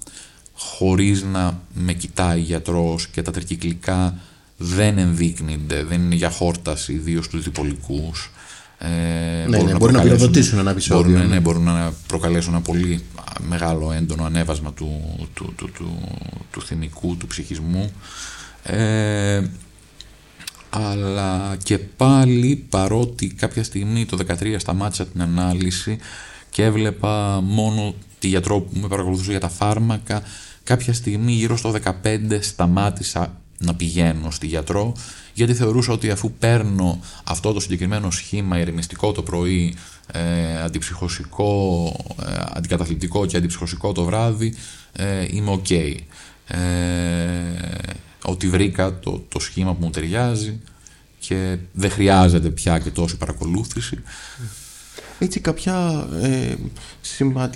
[0.72, 4.16] χωρίς να με κοιτάει γιατρός και τα τρικυκλικά
[4.58, 8.32] δεν ενδείκνυνται, δεν είναι για χόρταση, ιδίως στους διπολικούς.
[8.78, 8.88] Ε,
[9.48, 11.04] ναι, ναι, μπορεί να πυροδοτήσουν ένα επεισόδιο.
[11.04, 13.04] Μπορούν, ναι, ναι, μπορούν να προκαλέσουν ένα πολύ
[13.48, 15.02] μεγάλο έντονο ανέβασμα του,
[15.34, 15.98] του, του, του,
[16.52, 17.92] του θηνικού, του ψυχισμού.
[18.64, 19.42] Ε,
[20.70, 25.98] αλλά και πάλι παρότι κάποια στιγμή το 2013 σταμάτησα την ανάλυση
[26.50, 30.24] και έβλεπα μόνο τη γιατρό που με παρακολουθούσε για τα φάρμακα
[30.64, 34.94] κάποια στιγμή γύρω στο 15 σταμάτησα να πηγαίνω στη γιατρό
[35.34, 39.76] γιατί θεωρούσα ότι αφού παίρνω αυτό το συγκεκριμένο σχήμα ηρεμιστικό το πρωί,
[40.12, 41.86] ε, αντιψυχωσικό,
[42.26, 44.56] ε, αντικαταθλιπτικό και αντιψυχωσικό το βράδυ,
[44.94, 45.96] ε, είμαι ok.
[46.48, 46.58] Ε,
[48.24, 50.60] ότι βρήκα το, το σχήμα που μου ταιριάζει
[51.20, 54.02] και δεν χρειάζεται πια και τόση παρακολούθηση
[55.20, 56.56] έτσι κάποια, ε,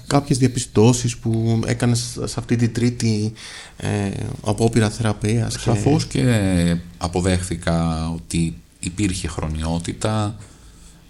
[0.08, 3.34] κάποιες διαπιστώσεις που έκανες σε αυτή τη τρίτη
[3.78, 4.10] ε,
[4.46, 5.56] απόπειρα θεραπείας.
[5.60, 6.22] Σαφώς και...
[6.22, 10.36] και αποδέχθηκα ότι υπήρχε χρονιότητα,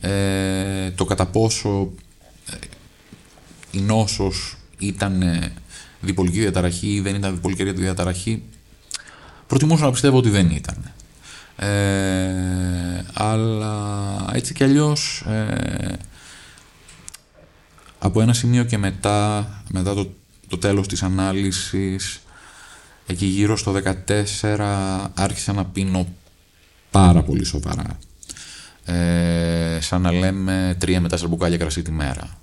[0.02, 1.92] ε, το κατά πόσο
[2.52, 2.58] ε,
[3.72, 5.24] η νόσος ήταν
[6.02, 8.44] διπολική διαταραχή ή δεν ήταν διπολική διαταραχή,
[9.48, 10.92] προτιμούσα να πιστεύω ότι δεν ήταν.
[11.56, 15.98] Ε, αλλά έτσι κι αλλιώς ε,
[18.00, 20.10] από ένα σημείο και μετά, μετά το,
[20.48, 22.20] το τέλος της ανάλυσης,
[23.08, 23.76] εκεί γύρω στο
[24.42, 26.08] 14 άρχισα να πίνω
[26.92, 27.98] πάρα πολύ σοβαρά.
[28.86, 32.38] Ε, σαν να λέμε 3 με 4 μπουκάλια κρασί τη μέρα.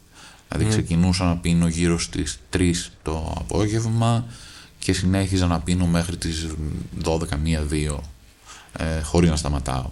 [0.48, 4.24] Δηλαδή ξεκινούσα να πίνω γύρω στις 3 το απόγευμα
[4.78, 6.46] και συνέχιζα να πίνω μέχρι τις
[7.04, 7.18] 12, 1,
[7.70, 7.98] 2
[8.76, 9.90] ε, χωρίς να σταματάω.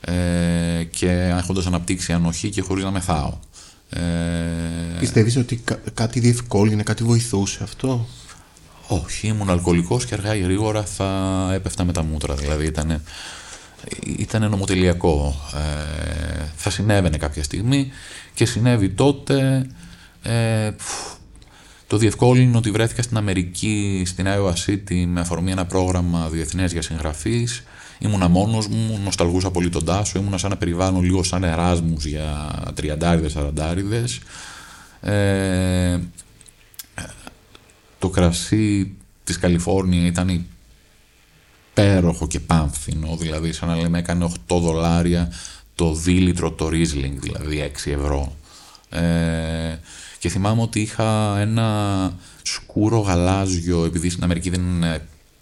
[0.00, 3.38] Ε, και έχοντας αναπτύξει ανοχή και χωρίς να μεθάω.
[3.94, 4.98] Ε...
[4.98, 8.06] Πιστεύεις ότι κάτι διευκόλυνε, κάτι βοηθούσε αυτό;
[8.88, 12.34] Όχι, ήμουν αλκοολικός και αργά ή γρήγορα θα έπεφτα με τα μούτρα.
[12.34, 13.02] Δηλαδή ήταν
[14.18, 15.34] ήταν νομοτελειακό.
[15.54, 17.90] Ε, θα συνέβαινε κάποια στιγμή
[18.34, 19.66] και συνέβη τότε.
[20.22, 20.70] Ε,
[21.86, 26.82] το διευκόλυνο ότι βρέθηκα στην Αμερική, στην Iowa City, με αφορμή ένα πρόγραμμα διεθνές για
[26.82, 27.62] συγγραφείς.
[27.98, 32.52] Ήμουνα μόνος μου, νοσταλγούσα πολύ τον Τάσο, ήμουνα σαν ένα περιβάλλον λίγο σαν εράσμους για
[32.74, 34.20] τριαντάριδες, σαραντάριδες.
[35.00, 35.98] Ε,
[37.98, 40.46] το κρασί της Καλιφόρνια ήταν
[41.70, 45.32] υπέροχο και πάμφθινο, δηλαδή σαν να λέμε έκανε 8 δολάρια
[45.74, 48.36] το δίλητρο το Riesling, δηλαδή 6 ευρώ.
[48.88, 49.78] Ε,
[50.18, 54.84] και θυμάμαι ότι είχα ένα σκούρο γαλάζιο, επειδή στην Αμερική δεν,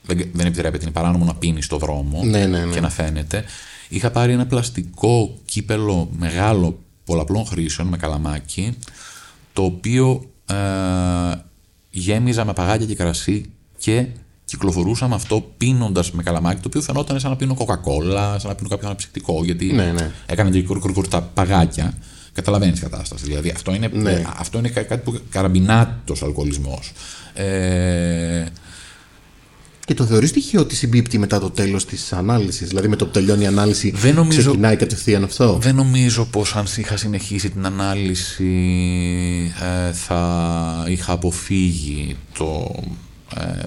[0.03, 2.73] δεν, δεν επιτρέπεται, είναι παράνομο να πίνεις στο δρόμο ναι, ναι, ναι.
[2.73, 3.45] και να φαίνεται.
[3.89, 8.77] Είχα πάρει ένα πλαστικό κύπελο μεγάλο πολλαπλών χρήσεων με καλαμάκι,
[9.53, 10.55] το οποίο ε,
[11.91, 14.07] γέμιζα με παγάκια και κρασί και
[14.45, 18.55] κυκλοφορούσα με αυτό πίνοντας με καλαμάκι, το οποίο φαινόταν σαν να πίνω κοκακόλα, σαν να
[18.55, 20.11] πίνω κάποιο αναψυκτικό, γιατί ναι, ναι.
[20.27, 21.95] έκανε και κουρκουρκουρ τα παγάκια.
[22.33, 23.25] Καταλαβαίνεις κατάσταση.
[23.25, 24.23] Δηλαδή αυτό είναι, Ναι.
[24.37, 26.93] αυτό είναι κάτι που καραμπινάτος αλκοολισμός.
[27.35, 28.45] Ε,
[29.85, 33.11] Και το θεωρείς τυχαίο ότι συμπίπτει μετά το τέλος της ανάλυσης, δηλαδή με το που
[33.11, 37.67] τελειώνει η ανάλυση Δεν νομίζω- ξεκινάει κατευθείαν αυτό; δεν νομίζω πως αν είχα συνεχίσει την
[37.67, 38.53] ανάλυση
[39.89, 42.75] ε, θα είχα αποφύγει το,
[43.37, 43.67] ε,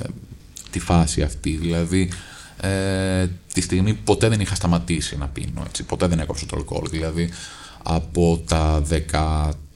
[0.69, 1.49] τη φάση αυτή.
[1.61, 2.09] Δηλαδή,
[2.61, 6.89] ε, τη στιγμή ποτέ δεν είχα σταματήσει να πίνω, έτσι, ποτέ δεν έκοψα το αλκοόλ.
[6.89, 7.29] Δηλαδή,
[7.83, 8.81] από τα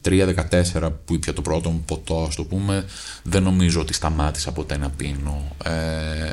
[0.04, 2.86] 13-14 που ήπια το πρώτο μου ποτό, ας το πούμε,
[3.24, 5.56] δεν νομίζω ότι σταμάτησα ποτέ να πίνω.
[5.64, 6.32] Ε,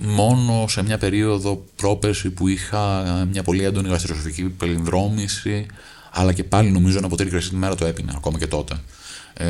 [0.00, 5.66] μόνο σε μια περίοδο πρόπερση που είχα μια πολύ έντονη γαστροσοφική πελυνδρόμηση,
[6.10, 8.76] αλλά και πάλι νομίζω ένα ποτήρι κρασί τη μέρα το έπινα, ακόμα και τότε.
[9.34, 9.46] Ε,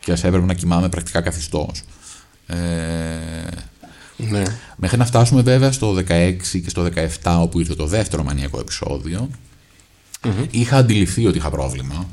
[0.00, 1.82] και ας έπρεπε να κοιμάμαι πρακτικά καθιστός.
[2.46, 2.56] Ε,
[4.28, 4.42] Ναι.
[4.76, 6.88] Μέχρι να φτάσουμε βέβαια στο 16 και στο
[7.22, 9.30] 17 όπου ήρθε το δεύτερο μανιακό επεισόδιο
[10.50, 12.06] είχα αντιληφθεί ότι είχα πρόβλημα.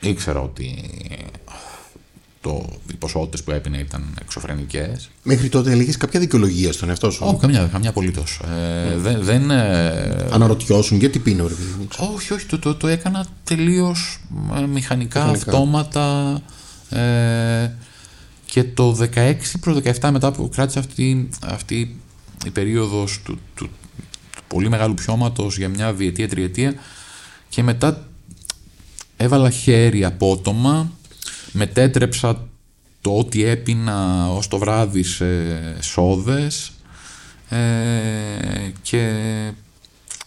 [0.00, 0.90] Ήξερα ότι
[2.42, 5.10] το, οι ποσότητες που έπινε ήταν εξωφρενικές.
[5.22, 8.40] Μέχρι τότε έλεγες κάποια δικαιολογία στον εαυτό σου; Όχι, καμιά, καμιά απολύτως.
[8.44, 11.86] Ε, δεν, δεν, ε, Αναρωτιώσουν γιατί πίνω, ρε παιδί μου.
[11.88, 12.12] ξέρω.
[12.14, 14.20] όχι, όχι, το, το, το έκανα τελείως
[14.56, 15.30] ε, μηχανικά, Μηχανικά.
[15.30, 16.40] αυτόματα
[16.90, 17.70] ε,
[18.46, 22.00] και το 16 προς 17 μετά που κράτησε αυτή, αυτή
[22.46, 23.70] η περίοδος του, του,
[24.36, 26.74] του πολύ μεγάλου πιώματος για μια διετία, τριετία
[27.52, 28.06] και μετά
[29.16, 30.92] έβαλα χέρι απότομα,
[31.52, 32.48] μετέτρεψα
[33.00, 35.26] το ότι έπινα ως το βράδυ σε
[35.82, 36.72] σόδες
[37.48, 37.58] ε,
[38.82, 39.20] και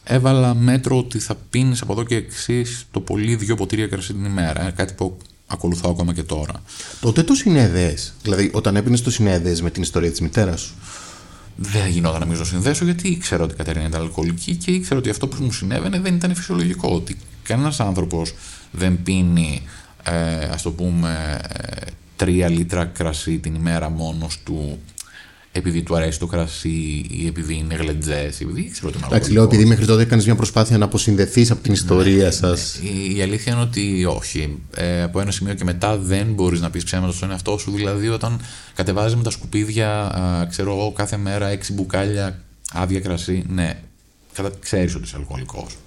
[0.04, 4.26] έβαλα μέτρο ότι θα πίνεις από εδώ και εξής το πολύ δύο ποτήρια κρασί την
[4.26, 4.68] ημέρα.
[4.68, 6.64] ε, Κάτι που ακολουθάω ακόμα και τώρα.
[7.00, 8.14] Τότε το συνέδεες.
[8.22, 10.74] Δηλαδή, όταν έπινες το συνέδεες με την ιστορία της μητέρας σου.
[11.56, 15.00] Δεν γινόταν να μην το συνδέσω γιατί ήξερα ότι η Κατερίνα ήταν αλκοολική και ήξερα
[15.00, 16.90] ότι αυτό που μου συνέβαινε δεν ήταν φυσιολογικό.
[16.96, 18.34] Ότι κανένας άνθρωπος
[18.72, 19.62] δεν πίνει,
[20.04, 24.80] ε, ας το πούμε, ε, τρία λίτρα κρασί την ημέρα μόνος του
[25.58, 28.42] επειδή του αρέσει το κρασί ή επειδή είναι γλεντζές.
[28.42, 31.62] Επειδή ήξερα ότι είναι Εντάξει, λέω επειδή μέχρι τότε έκανες μια προσπάθεια να αποσυνδεθείς από
[31.62, 32.80] την ιστορία σας.
[32.84, 34.60] Η, η αλήθεια είναι ότι όχι.
[34.76, 37.72] Ε, από ένα σημείο και μετά δεν μπορείς να πεις ψέματα στον εαυτό σου.
[37.72, 38.40] Δηλαδή, όταν
[38.74, 42.40] κατεβάζεις με τα σκουπίδια, α, ξέρω εγώ, κάθε μέρα έξι μπουκάλια
[42.72, 43.80] άδεια κρασί, ναι,
[44.60, 45.78] ξέρεις ότι είσαι αλκοολικός.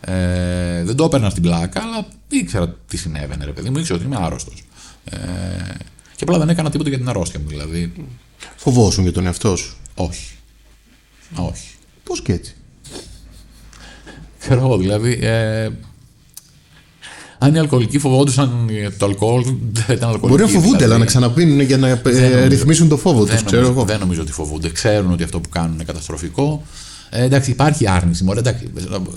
[0.00, 3.78] Ε, δεν το έπαιρνας στην πλάκα, αλλά ήξερα τι συνέβαινε, ρε παιδί μου.
[3.78, 4.64] Ήξερα ότι είμαι άρρωστος.
[5.04, 5.16] Ε,
[6.16, 7.48] και απλά δεν έκανα τίποτα για την αρρώστια μου.
[7.48, 7.92] Δηλαδή,
[8.56, 9.76] Φοβόσουν για τον εαυτό σου.
[9.94, 10.32] όχι.
[11.34, 11.68] Όχι.
[12.04, 12.54] Πώς και έτσι.
[14.40, 15.18] Ξέρω εγώ, δηλαδή.
[15.22, 15.68] Ε,
[17.38, 20.28] αν οι αλκοολικοί φοβόντουσαν το αλκοόλ, δεν ήταν αλκοολικοί.
[20.28, 20.84] Μπορεί να φοβούνται, δηλαδή.
[20.84, 22.46] αλλά να ξαναπίνουν για να ε, νομίζω.
[22.48, 23.34] ρυθμίσουν το φόβο τους.
[23.34, 23.88] δεν, Ξέρω νομίζω, εγώ.
[23.88, 24.70] δεν νομίζω ότι φοβούνται.
[24.70, 26.62] Ξέρουν ότι αυτό που κάνουν είναι καταστροφικό.
[27.10, 28.24] Ε, εντάξει, υπάρχει άρνηση.
[28.24, 28.70] Μωρέ, εντάξει,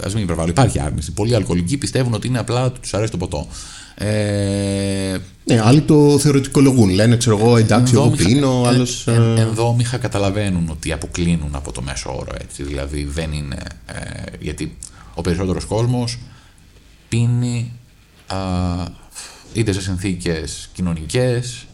[0.04, 0.50] ας μην υπερβάλλω.
[0.50, 1.12] Υπάρχει άρνηση.
[1.12, 3.48] Πολλοί αλκοολικοί πιστεύουν ότι είναι απλά ότι τους αρέσει το ποτό.
[3.96, 6.90] Ε, Ναι, άλλοι το θεωρητικολογούν.
[6.90, 9.08] Λένε, ξέρω εγώ, εντάξει, εγώ ενδόμηχα- πίνω, ε, άλλος.
[9.08, 12.32] ε, ενδόμηχα καταλαβαίνουν ότι αποκλίνουν από το μέσο όρο.
[12.42, 12.64] Έτσι.
[12.64, 13.58] Δηλαδή δεν είναι.
[13.86, 14.78] Ε, γιατί
[15.16, 16.18] ο περισσότερος κόσμος
[17.10, 17.72] πίνει
[18.28, 18.38] α,
[19.54, 21.66] είτε σε συνθήκες κοινωνικές,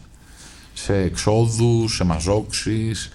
[0.74, 3.08] σε εξόδους, σε μαζόξεις,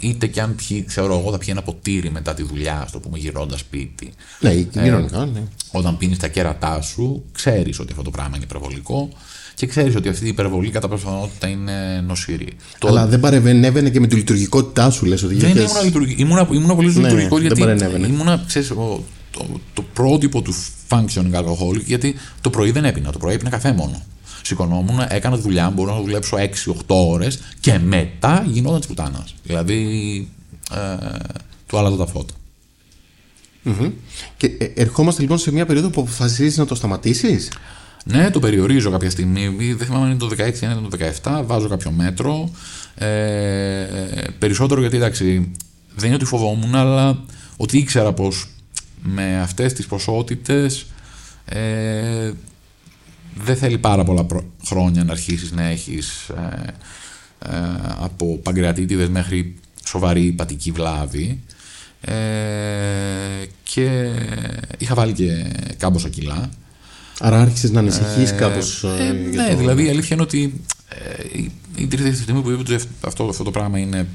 [0.00, 2.98] είτε και αν πιει, ξέρω εγώ, θα πιει ένα ποτήρι μετά τη δουλειά, ας το
[2.98, 4.12] πούμε, γυρώντας σπίτι.
[4.40, 5.42] Ναι, κοινωνικά, ναι.
[5.70, 9.08] Όταν πίνεις τα κέρατά σου, ξέρεις ότι αυτό το πράγμα είναι υπερβολικό
[9.54, 12.48] και ξέρεις ότι αυτή η υπερβολή κατά πιθανότητα είναι νοσηρή.
[12.78, 16.22] Το- Αλλά δεν παρεμβαίνευε και με τη λειτουργικότητά σου, λες ότι δεν είχες- ήμουν, λειτουργικό.
[16.22, 18.06] ήμουνα, ήμουνα πολύ Ναι, λειτουργικός δεν γιατί παρενέβαινε.
[18.06, 20.54] ήμουνα, ξέρεις, ο- το, το πρότυπο του
[20.88, 24.02] functioning alcoholic γιατί το πρωί δεν έπινα, το πρωί έπινα καφέ μόνο.
[24.46, 29.34] Σηκωνόμουν, έκανα τη δουλειά μου, μπορούσα να δουλέψω 6-8 ώρες και μετά γινόταν της πουτάνας.
[29.42, 29.80] Δηλαδή
[30.72, 31.06] ε,
[31.66, 32.34] του άλλαζα τα φωτα
[34.36, 37.52] Και ε, ερχόμαστε λοιπόν σε μια περίοδο που αποφασίζεις να το σταματήσεις;
[38.04, 39.48] Ναι, το περιορίζω κάποια στιγμή.
[39.74, 41.42] Δεν θυμάμαι αν είναι το 16 ή είναι το 17.
[41.46, 42.50] Βάζω κάποιο μέτρο.
[42.94, 43.86] Ε,
[44.38, 45.52] περισσότερο γιατί εντάξει,
[45.94, 47.18] δεν είναι ότι φοβόμουν, αλλά
[47.56, 48.48] ότι ήξερα πως
[49.02, 50.86] με αυτές τις ποσότητες
[51.44, 52.30] ε,
[53.44, 54.26] δεν θέλει πάρα πολλά
[54.66, 56.74] χρόνια να αρχίσεις να έχεις ε,
[57.38, 57.56] ε,
[57.98, 61.40] από παγκρατήτηδες μέχρι σοβαρή πατική βλάβη
[62.00, 62.14] ε,
[63.62, 64.10] και
[64.78, 65.46] είχα βάλει και
[65.78, 66.50] κάμποσα κιλά.
[67.20, 70.60] Άρα άρχισες να ανησυχείς ε, κάπως ε, Ναι, δηλαδή η αλήθεια είναι ότι
[71.32, 74.06] η, η τρίτη στιγμή που είπε ότι αυτό, αυτό το πράγμα είναι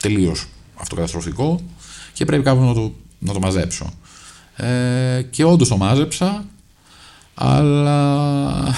[0.00, 1.60] τελείως αυτοκαταστροφικό
[2.12, 3.92] και πρέπει κάπου να το, να το μαζέψω.
[4.56, 6.44] Ε, και όντως το μάζεψα,
[7.38, 8.74] αλλά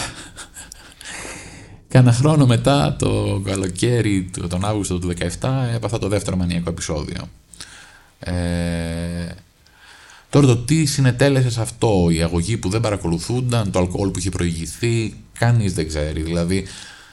[1.88, 7.29] Κάνα χρόνο μετά, το καλοκαίρι, τον Αύγουστο του 2017, έπαθα το δεύτερο μανιακό επεισόδιο.
[8.18, 8.33] Ε,
[10.31, 14.31] τώρα το τι συνετέλεσε σε αυτό, η αγωγή που δεν παρακολουθούνταν, το αλκοόλ που είχε
[14.31, 16.23] προηγηθεί, κανείς δεν ξέρει.
[16.23, 16.66] Δηλαδή,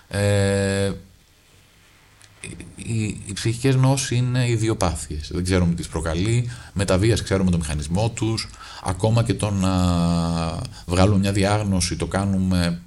[0.07, 0.91] ε,
[2.75, 5.29] οι, οι ψυχικές νόσοι είναι ιδιοπάθειες.
[5.33, 6.49] Δεν ξέρουμε τι τις προκαλεί.
[6.73, 8.49] Με τα βίας ξέρουμε το μηχανισμό τους.
[8.83, 9.71] Ακόμα και το να
[10.85, 12.79] βγάλουμε μια διάγνωση το κάνουμε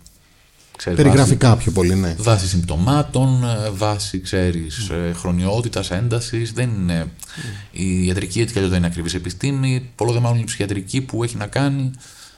[0.78, 2.14] Ξέρεις, Περιγραφικά βάση, πιο πολύ, ναι.
[2.18, 5.12] Βάση συμπτωμάτων, ε, βάση, ξέρεις, mm.
[5.14, 6.52] χρονιότητας, έντασης.
[6.52, 7.06] Δεν είναι...
[7.70, 9.90] Η ιατρική έτσι δεν είναι ακριβής επιστήμη.
[9.94, 11.90] Πολλό δε μάλλον η ψυχιατρική που έχει να κάνει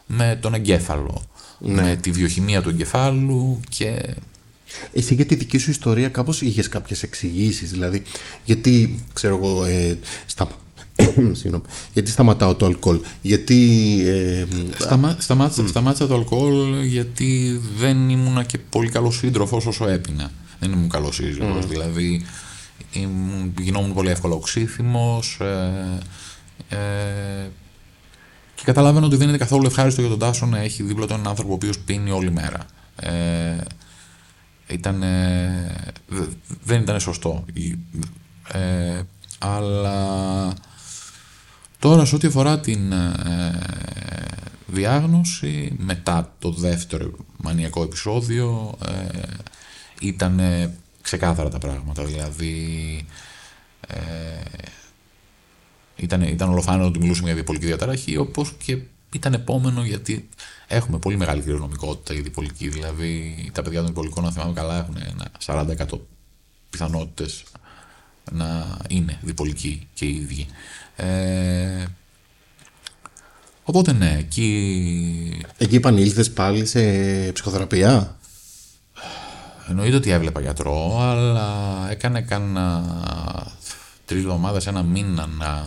[0.07, 1.23] με τον εγκέφαλο.
[1.59, 1.83] Ναι.
[1.83, 4.15] Με τη βιοχημία του εγκεφάλου και...
[4.93, 8.03] Εσύ για τη δική σου ιστορία κάπως είχες κάποιες εξηγήσεις, δηλαδή
[8.45, 10.49] γιατί, ξέρω εγώ, ε, στα
[11.95, 13.01] γιατί σταματάω το αλκοόλ.
[13.23, 14.01] Γιατί.
[14.07, 14.47] Ε,
[15.19, 20.31] σταμάτησα, σταμάτησα το αλκοόλ γιατί δεν ήμουν και πολύ καλός σύντροφος όσο έπινα.
[20.61, 21.59] Δεν ήμουν καλός σύντροφο.
[21.59, 21.67] Mm.
[21.69, 22.27] Δηλαδή
[22.93, 25.39] ήμουν, γινόμουν πολύ εύκολο οξύθυμος.
[25.41, 25.99] Ε,
[26.69, 27.49] ε,
[28.55, 31.29] και καταλαβαίνω ότι δεν είναι καθόλου ευχάριστο για τον Τάσο να έχει δίπλα του έναν
[31.29, 32.67] άνθρωπο ο οποίος πίνει όλη μέρα.
[32.97, 33.57] Ε,
[34.73, 35.01] ήταν,
[36.65, 37.45] δεν ήταν σωστό.
[38.53, 39.03] Ε,
[39.39, 40.55] αλλά
[41.81, 43.59] Τώρα, σε ό,τι αφορά την ε,
[44.67, 49.19] διάγνωση, μετά το δεύτερο μανιακό επεισόδιο, ε,
[50.01, 50.41] ήταν
[51.03, 52.05] ξεκάθαρα τα πράγματα.
[52.05, 53.07] Δηλαδή,
[53.87, 53.99] ε,
[55.97, 58.79] ήταν, ήταν ολοφάνερο ότι μιλούσαμε για διπολική διαταραχή, όπως και
[59.13, 60.29] ήταν επόμενο γιατί
[60.71, 62.69] έχουμε πολύ μεγάλη κληρονομικότητα για διπολική.
[62.69, 65.99] Δηλαδή, τα παιδιά των διπολικών, αν θυμάμαι καλά, έχουν ένα 40%
[66.71, 67.45] πιθανότητες
[68.33, 70.47] να είναι διπολικοί και οι ίδιοι.
[70.97, 71.85] Ε,
[73.65, 75.43] οπότε ναι, εκεί...
[75.59, 76.81] Εκεί επανήλθες πάλι σε
[77.33, 78.19] ψυχοθεραπεία;
[79.69, 82.85] Εννοείται ότι έβλεπα γιατρό, αλλά έκανε κάνα
[84.05, 85.65] τρεις εβδομάδες, ένα μήνα να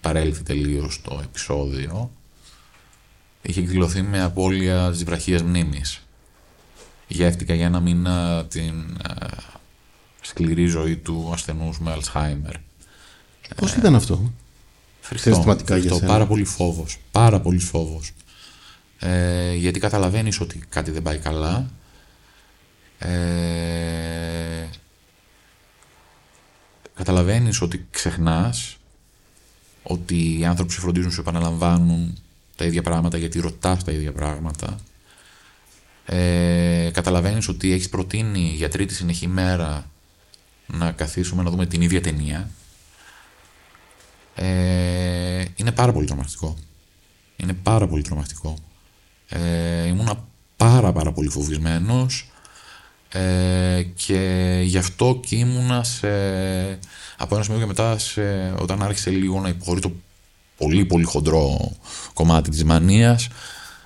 [0.00, 2.10] παρέλθει τελείως το επεισόδιο.
[3.42, 6.02] Είχε εκδηλωθεί με απώλεια της βραχίας μνήμης.
[7.08, 9.26] Γεύτηκα για ένα μήνα την ε,
[10.20, 12.54] σκληρή ζωή του ασθενούς με Αλσχάιμερ.
[13.56, 14.32] Πώς ήταν αυτό;
[15.00, 18.12] Φρικτό, φρικτό, πάρα πολύ φόβος, πάρα πολύ φόβος.
[18.98, 21.70] Ε, γιατί καταλαβαίνεις ότι κάτι δεν πάει καλά.
[22.98, 24.68] Ε,
[26.94, 28.76] καταλαβαίνεις ότι ξεχνάς
[29.82, 32.18] ότι οι άνθρωποι που σε φροντίζουν σου επαναλαμβάνουν
[32.60, 34.78] τα ίδια πράγματα γιατί ρωτάς τα ίδια πράγματα.
[36.06, 39.90] Ε, καταλαβαίνεις ότι έχεις προτείνει για τρίτη συνεχή μέρα
[40.66, 42.50] να καθίσουμε να δούμε την ίδια ταινία
[44.34, 46.56] ε, είναι πάρα πολύ τρομακτικό.
[47.36, 48.56] Είναι πάρα πολύ τρομακτικό.
[49.28, 50.24] Ε, ήμουνα
[50.56, 52.30] πάρα πάρα πολύ φοβισμένος
[53.08, 56.08] ε, και γι' αυτό και ήμουνα σε,
[57.16, 59.92] από ένα σημείο και μετά σε, όταν άρχισε λίγο να υποχωρεί το
[60.60, 61.72] πολύ πολύ χοντρό
[62.12, 63.28] κομμάτι της μανίας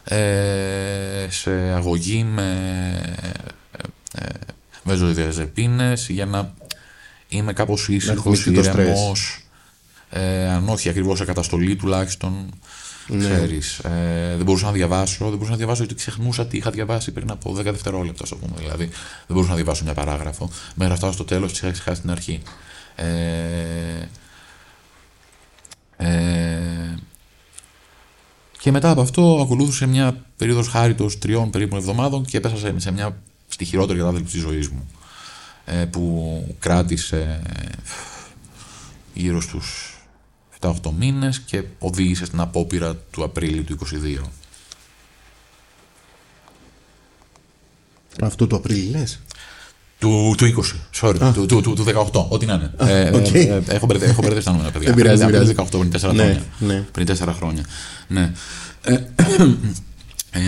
[0.05, 2.51] ε, σε αγωγή με
[4.13, 4.29] ε,
[5.81, 6.55] ε, για να
[7.29, 9.45] είμαι κάπως ήσυχος, ηρεμός
[10.11, 12.51] ε, αν όχι ακριβώς σε καταστολή τουλάχιστον.
[13.07, 13.19] Ναι.
[13.19, 15.25] Ξέρεις, ε, δεν μπορούσα να διαβάσω.
[15.25, 18.55] Δεν μπορούσα να διαβάσω γιατί ξεχνούσα τι είχα διαβάσει πριν από 10 δευτερόλεπτα, ας πούμε.
[18.59, 20.51] Δηλαδή, δεν μπορούσα να διαβάσω μια παράγραφο.
[20.75, 22.43] Μέχρι να φτάσω στο τέλος, τη είχα ξεχάσει στην αρχή.
[22.95, 23.05] Ε,
[25.97, 26.95] ε,
[28.59, 33.23] και μετά από αυτό ακολούθησε μια περίοδος χάριτος τριών περίπου εβδομάδων και έπεσα σε, μια
[33.49, 34.89] στη χειρότερη κατάδελφη της ζωής μου.
[35.65, 37.43] Ε, που κράτησε
[39.15, 39.99] γύρω στους
[40.61, 44.21] 7-8 μήνες και οδήγησε στην απόπειρα του Απρίλη του 22.
[48.23, 49.21] Αυτό το Απρίλη λες;
[50.05, 52.71] Του, του 20, sorry, του, του, του, του 18, ό,τι να είναι.
[52.79, 53.35] ε, okay.
[53.35, 54.89] ε, έχω μπερδεύσει έχω μπερδεύσει τα νούμερα, παιδιά.
[54.93, 56.43] Δεν πειράζει, Πριν δεν 18, πριν 4 Ναι, χρόνια.
[56.59, 56.85] ναι.
[56.93, 57.65] Πριν 4 χρόνια.
[58.09, 58.33] Ναι.
[58.83, 58.95] Ε,
[60.31, 60.41] ε,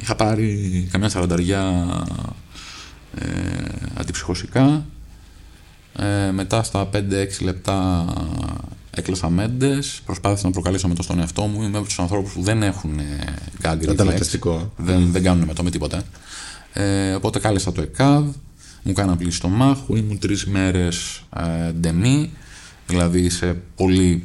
[0.00, 1.86] είχα πάρει καμιά σαρανταριά
[3.18, 3.26] ε,
[3.94, 4.84] αντιψυχωσικά.
[5.98, 6.98] Ε, μετά στα 5-6
[7.42, 8.04] λεπτά
[8.90, 11.62] έκλασα μέντες, προσπάθησα να προκαλέσω με το στον εαυτό μου.
[11.62, 13.24] Είμαι από τους ανθρώπους που δεν έχουν ε,
[13.62, 13.88] gag reflex.
[13.90, 14.72] Αντανακλαστικό.
[14.76, 16.02] Δεν, δεν κάνουν με το με τίποτα.
[16.72, 18.24] Ε, οπότε κάλεσα το ΕΚΑΔ,
[18.84, 22.30] μου κάναν πλήση στο μάχο, ήμουν τρεις μέρες ε, ντεμή,
[22.86, 24.24] δηλαδή σε πολύ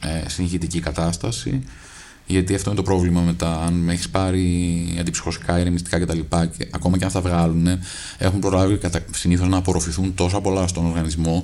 [0.00, 1.62] ε, συγχυτική κατάσταση.
[2.26, 3.60] Γιατί αυτό είναι το πρόβλημα μετά.
[3.60, 6.18] Αν με έχεις πάρει αντιψυχωσικά, ηρεμιστικά κτλ.
[6.28, 7.66] Και ακόμα και αν θα βγάλουν,
[8.18, 8.78] έχουν προλάβει
[9.14, 11.42] συνήθως να απορροφηθούν τόσα πολλά στον οργανισμό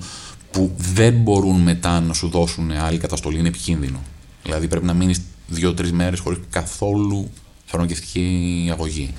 [0.50, 3.38] που δεν μπορούν μετά να σου δώσουν άλλη καταστολή.
[3.38, 4.02] Είναι επικίνδυνο.
[4.42, 7.30] Δηλαδή πρέπει να μείνεις δύο-τρεις μέρες χωρίς καθόλου
[7.64, 9.14] φαρμακευτική αγωγή.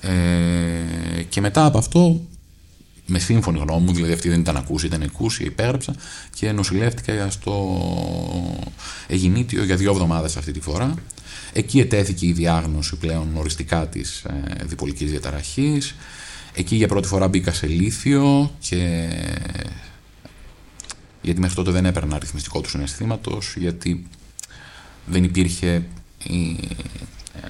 [0.00, 2.20] Ε, και μετά από αυτό,
[3.06, 5.94] με σύμφωνη γνώμη μου, δηλαδή αυτή δεν ήταν ακούσει, ήταν ακούσει, υπέγραψα
[6.34, 7.80] και νοσηλεύτηκα στο
[9.06, 10.94] Αιγινήτιο για δύο εβδομάδες αυτή τη φορά.
[11.52, 15.94] Εκεί ετέθηκε η διάγνωση πλέον οριστικά της ε, διπολικής διαταραχής.
[16.54, 19.08] Εκεί για πρώτη φορά μπήκα σε λίθιο και
[21.22, 24.06] γιατί μέχρι τότε δεν έπαιρνα αριθμιστικό του συναισθήματος, γιατί
[25.06, 25.82] δεν υπήρχε
[26.22, 26.58] η,
[27.42, 27.48] ε,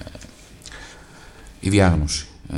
[1.61, 2.27] η διάγνωση.
[2.53, 2.57] Ε,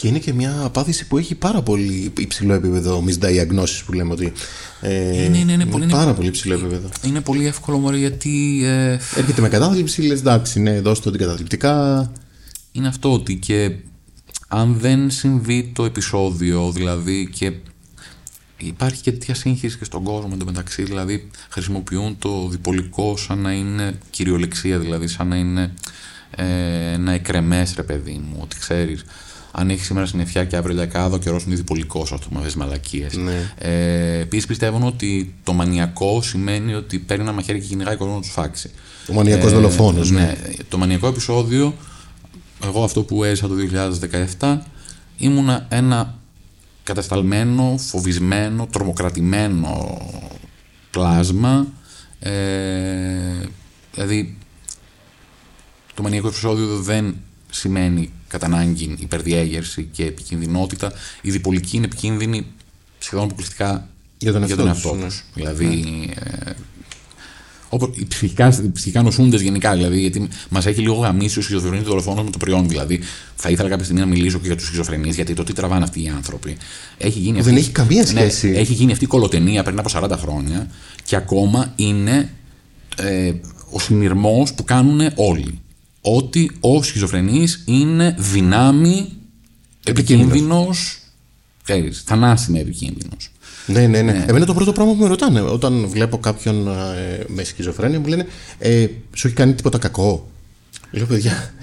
[0.00, 4.32] Και είναι και μια απάθηση που έχει πάρα πολύ υψηλό επίπεδο misdiagnosis που λέμε ότι.
[4.80, 6.88] Ε, Είναι, είναι, είναι πολύ- πάρα πολύ υψηλό επίπεδο.
[7.06, 12.12] είναι πολύ εύκολο μωρέ, γιατί ε, Έρχεται με κατάθλιψη, λες εντάξει, ναι, δώστε το αντικαταθλιπτικά.
[12.72, 13.70] είναι αυτό ότι και
[14.48, 17.52] αν δεν συμβεί το επεισόδιο, δηλαδή και
[18.56, 23.98] υπάρχει και τέτοια σύγχυση και στον κόσμο εντωμεταξύ, δηλαδή χρησιμοποιούν το διπολικό σαν να είναι
[24.10, 25.74] κυριολεξία, δηλαδή σαν να είναι
[26.36, 26.44] ε,
[26.92, 29.04] ένα εκρεμές ρε παιδί μου, ότι ξέρεις
[29.52, 33.16] αν έχεις σήμερα συννεφιά και αύριο λιακάδο, ο καιρός είναι διπολικό, α πούμε, με μαλακίες.
[33.16, 33.52] Ναι.
[33.58, 38.20] Ε, Επίσης πιστεύουν ότι το μανιακό σημαίνει ότι παίρνει ένα μαχαίρι και κυνηγάει κόσμο να
[38.20, 38.70] τους φάξει.
[39.08, 40.36] Ο μανιακός δολοφόνος, ναι.
[40.68, 41.74] Το μανιακό επεισόδιο,
[42.64, 43.54] εγώ αυτό που έζησα το
[44.38, 44.58] 2017,
[45.16, 46.18] ήμουνα ένα
[46.82, 49.98] κατασταλμένο, φοβισμένο, τρομοκρατημένο
[50.90, 51.66] πλάσμα.
[52.20, 52.32] Ε,
[53.94, 54.36] δηλαδή,
[55.94, 57.16] το μανιακό επεισόδιο δεν
[57.50, 60.92] σημαίνει κατά ανάγκη υπερδιέγερση και επικινδυνότητα.
[61.22, 62.46] Η διπολική είναι επικίνδυνη
[62.98, 65.04] σχεδόν αποκλειστικά Για τον εαυτό τους, εαυτό ναι.
[65.04, 65.24] τους.
[65.34, 65.84] Δηλαδή,
[66.46, 66.50] ε,
[67.68, 71.82] όπως οι ψυχικά, οι ψυχικά νοσούντε γενικά, δηλαδή, γιατί μας έχει λίγο γαμίσει ο σχιζοφρενής
[71.86, 72.68] δολοφόνο με το προϊόν.
[72.68, 73.00] Δηλαδή,
[73.36, 76.02] θα ήθελα κάποια στιγμή να μιλήσω και για τους σχιζοφρενείς, γιατί το τι τραβάνε αυτοί
[76.02, 76.56] οι άνθρωποι.
[76.98, 78.48] Έχει γίνει Δεν αυτή- έχει καμία σχέση.
[78.50, 80.70] Ναι, έχει γίνει αυτή η κολοτενία πριν από 40 χρόνια
[81.04, 82.30] και ακόμα είναι
[82.96, 83.32] ε,
[83.70, 85.60] ο συνειρμός που κάνουν όλοι.
[86.00, 89.12] Ότι ο σχιζοφρενής είναι δυνάμει
[89.84, 90.98] επικίνδυνος,
[91.62, 93.30] ξέρεις, θανάσιμα επικίνδυνος.
[93.66, 94.24] Ναι, ναι, ναι.
[94.28, 98.26] Εμένα το πρώτο πράγμα που με ρωτάνε όταν βλέπω κάποιον ε, με σχιζοφρένεια μου λένε
[98.58, 100.28] ε, Σου έχει κάνει τίποτα κακό;
[100.90, 101.54] Λέω παιδιά.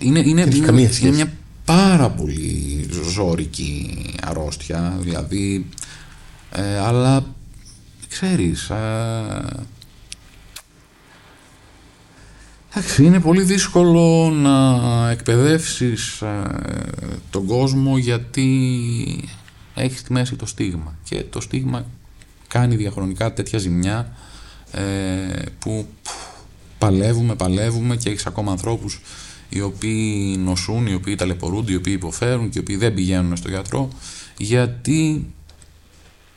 [0.00, 1.10] Είναι, είναι, έχει είναι, καμία είναι σχέση.
[1.12, 1.32] μια
[1.64, 5.66] πάρα πολύ ζώρικη αρρώστια, δηλαδή,
[6.52, 7.24] ε, αλλά
[8.08, 8.76] ξέρεις, ε,
[12.74, 16.42] εντάξει, είναι πολύ δύσκολο να εκπαιδεύσεις ε,
[17.30, 19.28] τον κόσμο γιατί
[19.74, 20.96] έχεις στη μέση το στίγμα.
[21.04, 21.86] Και το στίγμα
[22.48, 24.16] κάνει διαχρονικά τέτοια ζημιά
[24.72, 24.82] ε,
[25.58, 26.10] που πφ,
[26.78, 29.00] παλεύουμε, παλεύουμε και έχεις ακόμα ανθρώπους
[29.48, 33.48] οι οποίοι νοσούν, οι οποίοι ταλαιπωρούνται, οι οποίοι υποφέρουν και οι οποίοι δεν πηγαίνουν στο
[33.48, 33.88] γιατρό
[34.36, 35.32] γιατί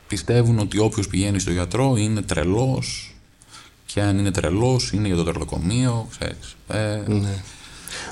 [0.08, 3.15] πιστεύουν ότι όποιος πηγαίνει στο γιατρό είναι τρελός
[3.86, 6.56] και αν είναι τρελός είναι για το τρελοκομείο, ξέρεις.
[6.68, 7.42] Ε, Ναι.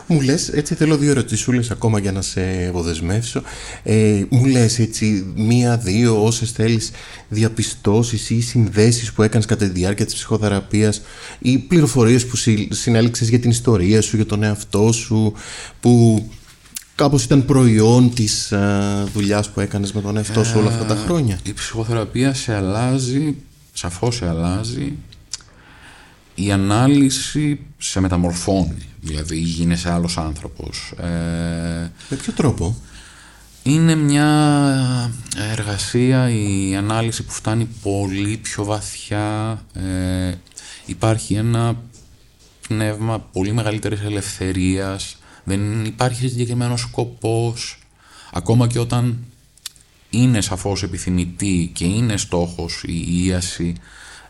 [0.06, 3.42] Μου λες, έτσι θέλω δύο ερωτησούλες ακόμα για να σε αποδεσμεύσω.
[3.82, 6.90] Ε, μου λες έτσι μία-δύο όσες θέλεις
[7.28, 11.02] διαπιστώσεις ή συνδέσεις που έκανες κατά τη διάρκεια της ψυχοθεραπείας
[11.38, 12.36] ή πληροφορίες που
[12.70, 15.32] συνέλεξες για την ιστορία σου, για τον εαυτό σου,
[15.80, 16.24] που
[16.94, 20.94] κάπως ήταν προϊόν της α, δουλειάς που έκανες με τον εαυτό σου όλα αυτά τα
[20.94, 23.34] χρόνια; Η ψυχοθεραπεία σε αλλάζει,
[23.72, 24.92] σαφώς σε αλλάζει.
[26.34, 30.92] Η ανάλυση σε μεταμορφώνει, δηλαδή γίνεσαι άλλος άνθρωπος.
[31.00, 32.76] Ε, Με ποιο τρόπο;
[33.62, 35.12] είναι μια
[35.52, 39.62] εργασία, η ανάλυση που φτάνει πολύ πιο βαθιά.
[39.74, 40.34] Ε,
[40.86, 41.76] υπάρχει ένα
[42.68, 45.16] πνεύμα πολύ μεγαλύτερης ελευθερίας.
[45.44, 47.78] Δεν υπάρχει συγκεκριμένος σκοπός.
[48.32, 49.24] Ακόμα και όταν
[50.10, 53.74] είναι σαφώς επιθυμητή και είναι στόχος η ίαση,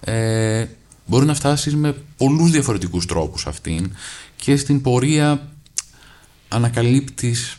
[0.00, 0.64] ε,
[1.07, 3.96] μπορεί να φτάσεις με πολλούς διαφορετικούς τρόπους αυτήν
[4.36, 5.48] και στην πορεία
[6.48, 7.57] ανακαλύπτεις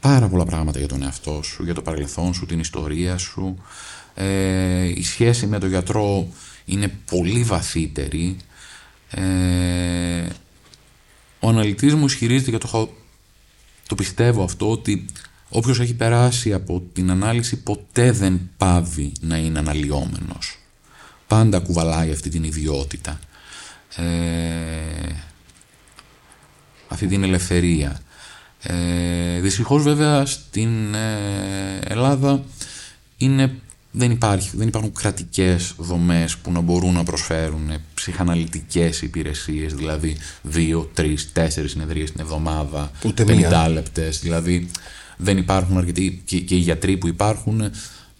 [0.00, 3.58] πάρα πολλά πράγματα για τον εαυτό σου, για το παρελθόν σου, την ιστορία σου.
[4.14, 6.28] Ε, η σχέση με τον γιατρό
[6.64, 8.36] είναι πολύ βαθύτερη.
[9.10, 10.26] Ε,
[11.40, 12.92] ο αναλυτής μου ισχυρίζεται και το,
[13.86, 15.06] το πιστεύω αυτό ότι
[15.48, 20.61] όποιος έχει περάσει από την ανάλυση ποτέ δεν πάβει να είναι αναλυόμενος.
[21.32, 23.18] Πάντα κουβαλάει αυτή την ιδιότητα.
[23.96, 24.02] Ε,
[26.88, 28.00] αυτή την ελευθερία.
[28.62, 32.44] Ε, δυστυχώς βέβαια στην ε, Ελλάδα
[33.16, 33.54] είναι,
[33.90, 40.90] δεν, υπάρχει, δεν υπάρχουν κρατικές δομές που να μπορούν να προσφέρουν ψυχαναλυτικές υπηρεσίες, δηλαδή δύο,
[40.94, 44.70] τρεις, τέσσερις συνεδρίες την εβδομάδα, Ούτε 50 λεπτές, δηλαδή
[45.16, 47.70] δεν υπάρχουν αρκετοί και, και οι γιατροί που υπάρχουν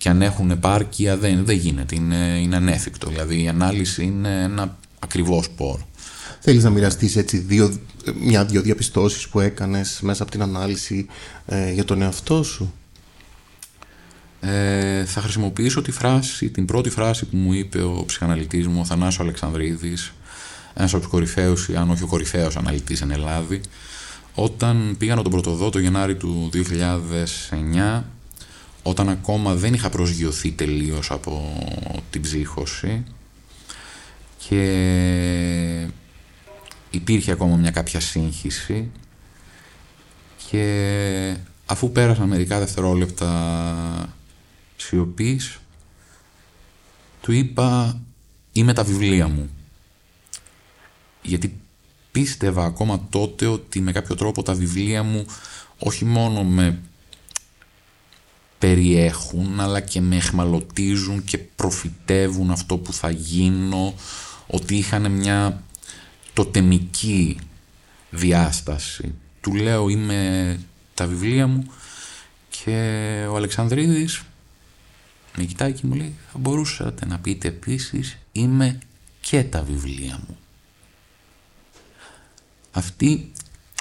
[0.02, 4.76] και αν έχουν επάρκεια δεν, δεν γίνεται, είναι, είναι ανέφικτο, δηλαδή η ανάλυση είναι ένα
[4.98, 5.88] ακριβώς πόρο.
[6.40, 7.76] Θέλεις να μοιραστείς έτσι δύο,
[8.20, 11.06] μια-δυο διαπιστώσεις που έκανες μέσα από την ανάλυση
[11.46, 12.74] ε, για τον εαυτό σου;
[14.40, 18.84] Ε, θα χρησιμοποιήσω τη φράση, την πρώτη φράση που μου είπε ο ψυχαναλυτής μου, ο
[18.84, 20.12] Θανάσος Αλεξανδρίδης,
[20.74, 23.60] ένας από τους κορυφαίους, αν όχι ο κορυφαίος αναλυτής εν Ελλάδη,
[24.34, 28.02] όταν πήγα να τον πρωτοδώ το Γενάρη του 2009,
[28.82, 31.62] όταν ακόμα δεν είχα προσγειωθεί τελείως από
[32.10, 33.04] την ψύχωση
[34.48, 35.88] και
[36.90, 38.90] υπήρχε ακόμα μια κάποια σύγχυση
[40.50, 44.14] και αφού πέρασαν μερικά δευτερόλεπτα
[44.76, 45.58] σιωπής
[47.20, 48.00] του είπα
[48.52, 49.50] είμαι τα βιβλία μου
[51.22, 51.60] γιατί
[52.12, 55.26] πίστευα ακόμα τότε ότι με κάποιο τρόπο τα βιβλία μου
[55.78, 56.80] όχι μόνο με
[58.62, 63.94] περιέχουν αλλά και με εχμαλωτίζουν και προφητεύουν αυτό που θα γίνω
[64.46, 65.62] ότι είχαν μια
[66.32, 67.38] τοτεμική
[68.10, 69.14] διάσταση.
[69.40, 70.60] Του λέω είμαι
[70.94, 71.70] τα βιβλία μου
[72.50, 72.76] και
[73.30, 74.22] ο Αλεξανδρίδης
[75.36, 78.78] με κοιτάει και μου λέει θα μπορούσατε να πείτε επίσης είμαι
[79.20, 80.38] και τα βιβλία μου.
[82.72, 83.32] Αυτή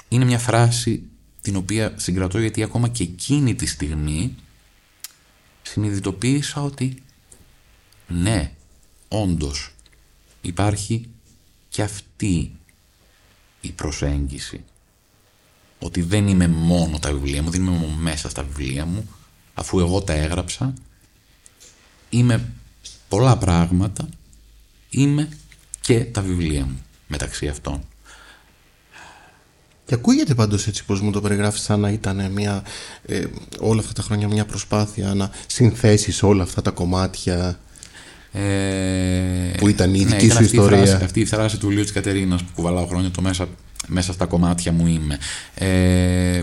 [0.08, 1.02] είναι μια φράση
[1.40, 4.36] την οποία συγκρατώ γιατί ακόμα και εκείνη τη στιγμή
[5.72, 7.02] συνειδητοποίησα ότι
[8.08, 8.52] ναι,
[9.08, 9.74] όντως
[10.40, 11.08] υπάρχει
[11.68, 12.52] και αυτή
[13.60, 14.64] η προσέγγιση.
[15.78, 19.08] Ότι δεν είμαι μόνο τα βιβλία μου, δεν είμαι μόνο μέσα στα βιβλία μου,
[19.54, 20.74] αφού εγώ τα έγραψα,
[22.10, 22.52] είμαι
[23.08, 24.08] πολλά πράγματα,
[24.90, 25.28] είμαι
[25.80, 27.82] και τα βιβλία μου μεταξύ αυτών.
[29.84, 32.62] Και ακούγεται πάντως έτσι πως μου το περιγράφεις σαν να ήταν μια,
[33.06, 33.24] ε,
[33.60, 37.58] όλα αυτά τα χρόνια μια προσπάθεια να συνθέσεις όλα αυτά τα κομμάτια
[38.32, 38.40] ε,
[39.58, 40.78] που ήταν η ναι, δική σου ιστορία.
[40.78, 43.48] Αυτή η, φράση, αυτή η φράση του Λίου της Κατερίνας που κουβαλάω χρόνια το μέσα,
[43.86, 45.18] μέσα στα κομμάτια μου είμαι.
[45.54, 46.42] Ε,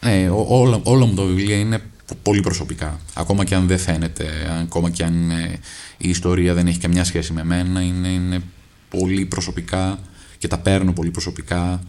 [0.00, 1.82] ναι, όλα, όλα μου τα βιβλία είναι
[2.22, 3.00] πολύ προσωπικά.
[3.14, 4.24] Ακόμα και αν δεν φαίνεται,
[4.62, 5.58] ακόμα και αν ε,
[5.96, 8.42] η ιστορία δεν έχει καμιά σχέση με μένα, είναι, είναι
[8.88, 9.98] πολύ προσωπικά
[10.38, 11.82] και τα παίρνω πολύ προσωπικά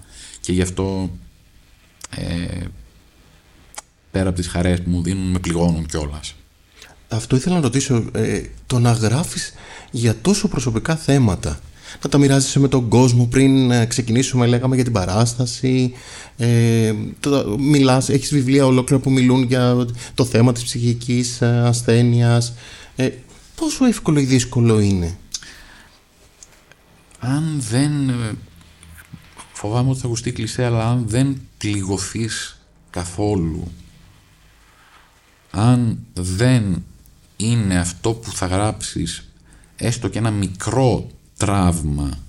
[0.44, 1.10] και γι' αυτό
[2.10, 2.66] ε,
[4.12, 6.36] πέρα από τις χαρές που μου δίνουν με πληγώνουν κιόλας.
[7.10, 9.54] Αυτό ήθελα να ρωτήσω, ε, το να γράφεις
[9.91, 11.60] για τόσο προσωπικά θέματα,
[12.04, 15.94] να τα μοιράζεσαι με τον κόσμο πριν ε, ξεκινήσουμε λέγαμε για την παράσταση,
[16.38, 22.54] ε, το, μιλάς, έχεις βιβλία ολόκληρα που μιλούν για το θέμα της ψυχικής ε, ασθένειας,
[22.96, 23.10] ε,
[23.56, 25.18] πόσο εύκολο ή δύσκολο είναι;
[27.20, 28.32] Αν δεν, ε,
[29.64, 33.72] φοβάμαι ότι θα ακουστεί κλεισέ, αλλά αν δεν πληγωθείς καθόλου,
[35.51, 36.84] αν δεν
[37.38, 39.30] είναι αυτό που θα γράψεις
[39.76, 41.07] έστω και ένα μικρό
[41.38, 42.20] τραύμα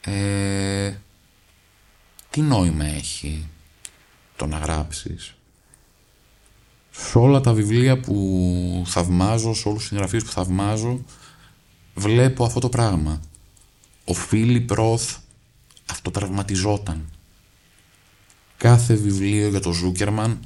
[0.00, 0.92] ε,
[2.30, 3.48] τι νόημα έχει
[4.36, 5.34] το να γράψεις;
[6.90, 11.04] Σε όλα τα βιβλία που θαυμάζω σε όλους τους συγγραφείς που θαυμάζω
[11.94, 13.20] βλέπω αυτό το πράγμα.
[14.04, 15.21] Ο Φίλιπ Ροθ
[15.90, 17.10] αυτοτραυματιζόταν
[18.56, 20.40] κάθε βιβλίο για το Ζούκερμαν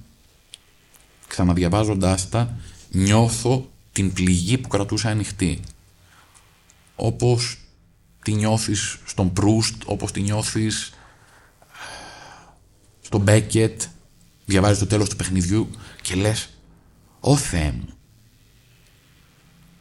[1.27, 2.57] ξαναδιαβάζοντάς τα
[2.91, 5.61] νιώθω την πληγή που κρατούσα ανοιχτή.
[6.97, 7.59] Όπως
[8.23, 10.93] τη νιώθεις στον Προύστ, όπως τη νιώθεις
[13.01, 13.83] στον Μπέκετ,
[14.45, 15.71] διαβάζεις το τέλος του παιχνιδιού
[16.03, 16.49] και λες
[17.21, 17.89] «Ω Θεέ μου,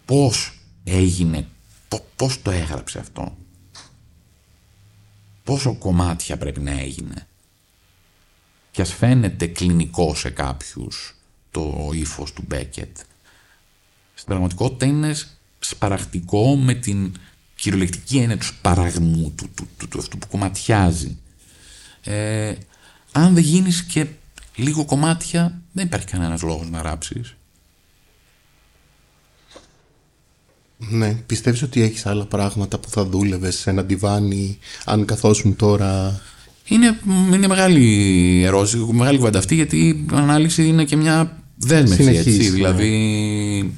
[0.05, 1.47] πώς έγινε,
[2.15, 3.37] πώς το έγραψε αυτό,
[5.45, 7.27] πόσο κομμάτια πρέπει να έγινε».
[8.71, 11.15] Και ας φαίνεται κλινικό σε κάποιους
[11.51, 12.97] το ύφος του Μπέκετ.
[14.13, 15.15] Στην πραγματικότητα είναι
[15.59, 17.15] σπαραχτικό με την
[17.55, 21.17] κυριολεκτική έννοια του σπαραγμού, του, του, του, του, αυτού που κομματιάζει.
[22.03, 22.53] Ε,
[23.11, 24.07] αν δεν γίνεις και
[24.55, 27.35] λίγο κομμάτια, δεν υπάρχει κανένας λόγος να ράψεις.
[30.77, 36.21] Ναι, πιστεύεις ότι έχεις άλλα πράγματα που θα δούλευες σε ένα ντιβάνι αν καθόσουν τώρα...
[36.67, 36.99] Είναι,
[37.33, 42.49] είναι μεγάλη ερώτηση, μεγάλη κουβέντα αυτή γιατί η ανάλυση είναι και μια δέσμευση Συνεχής, έτσι.
[42.49, 42.55] ναι.
[42.55, 43.73] Δηλαδή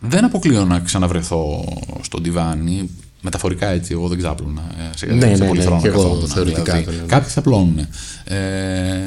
[0.00, 1.64] δεν αποκλείω να ξαναβρεθώ
[2.00, 2.90] στο ντιβάνι
[3.20, 6.02] μεταφορικά έτσι, εγώ δεν ξάπλωνα ε, σε, Ναι, σε ναι, πολύ ναι, χρόνο και εγώ
[6.02, 6.84] καθόμουν, θεωρητικά δηλαδή.
[6.84, 7.06] το λέω.
[7.06, 7.78] Κάποιοι θα πλώνουν.
[8.24, 8.36] Ε,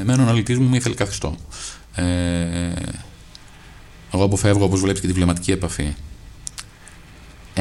[0.02, 1.36] εμένα ο αναλυτής μου με ήθελε καθιστό.
[1.96, 2.04] Ε,
[4.14, 5.96] εγώ αποφεύγω, όπως βλέπεις, και τη βλεμματική επαφή.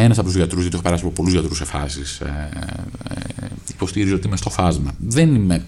[0.00, 2.48] Ένας από τους γιατρούς, γιατί έχω περάσει από πολλούς γιατρούς σε φάσεις, ε,
[3.10, 4.94] ε, υποστήριζε ότι είμαι στο φάσμα.
[4.98, 5.64] Δεν είμαι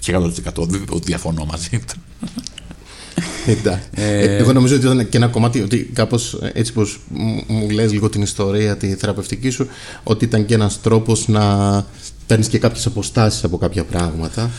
[0.00, 0.58] και 100%
[0.88, 1.94] ότι διαφωνώ μαζί του.
[3.46, 3.88] Εντάξει.
[3.94, 7.92] Ε, εγώ νομίζω ότι ήταν και ένα κομμάτι, ότι κάπως έτσι πως μου- μου λες
[7.92, 9.68] λίγο την ιστορία, τη θεραπευτική σου,
[10.02, 11.86] ότι ήταν και ένας τρόπος να
[12.26, 14.50] παίρνεις και κάποιες αποστάσεις από κάποια πράγματα.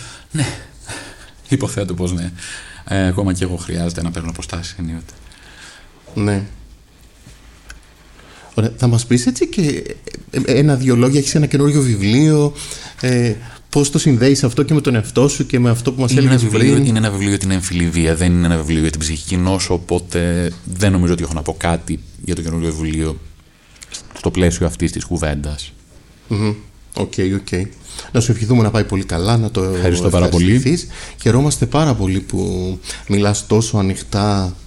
[1.49, 2.31] Υποθέτω πως ναι.
[2.87, 5.13] Ε, ακόμα και εγώ χρειάζεται να παίρνω αποστάσεις ενίοτε.
[6.13, 6.43] Ναι.
[8.55, 8.73] Ωραία.
[8.77, 9.61] Θα μας πεις έτσι και
[10.31, 12.53] ε, ε, ένα-δυο λόγια, έχεις ένα καινούριο βιβλίο,
[13.01, 13.33] ε,
[13.69, 16.19] πώς το συνδέεις αυτό και με τον εαυτό σου και με αυτό που μας Είναι
[16.19, 18.91] ένα, έλεγες βιβλίο, πριν; είναι ένα βιβλίο για την εμφυλιβία, δεν είναι ένα βιβλίο για
[18.91, 23.19] την ψυχική νόσο, οπότε δεν νομίζω ότι έχω να πω κάτι για το καινούριο βιβλίο
[24.17, 25.73] στο πλαίσιο αυτής της κουβέντας.
[26.27, 26.53] Μμμ.
[26.93, 27.67] Ok, ok.
[28.11, 30.55] Να σου ευχηθούμε να πάει πολύ καλά, να το Ευχαριστώ πάρα πολύ.
[30.55, 30.87] ευχαριστηθείς.
[31.21, 34.64] Χαιρόμαστε πάρα πολύ που μιλάς τόσο ανοιχτά ε,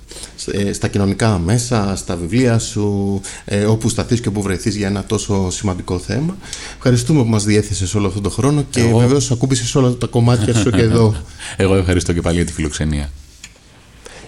[0.72, 5.50] στα κοινωνικά μέσα, στα βιβλία σου, ε, όπου σταθείς και όπου βρεθείς για ένα τόσο
[5.50, 6.36] σημαντικό θέμα.
[6.76, 10.54] Ευχαριστούμε που μας διέθεσες όλο αυτόν τον χρόνο και Εγώ- βεβαίως ακούμπησες όλα τα κομμάτια
[10.54, 11.14] σου και εδώ.
[11.56, 13.10] Εγώ ευχαριστώ και πάλι για τη φιλοξενία.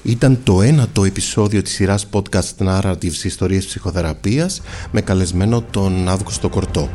[0.02, 4.60] Ήταν το ένατο επεισόδιο της σειράς podcast Narratives Ιστορίες Ψυχοθεραπείας
[4.90, 6.88] με καλεσμένο τον Αύγουστο Κορτό.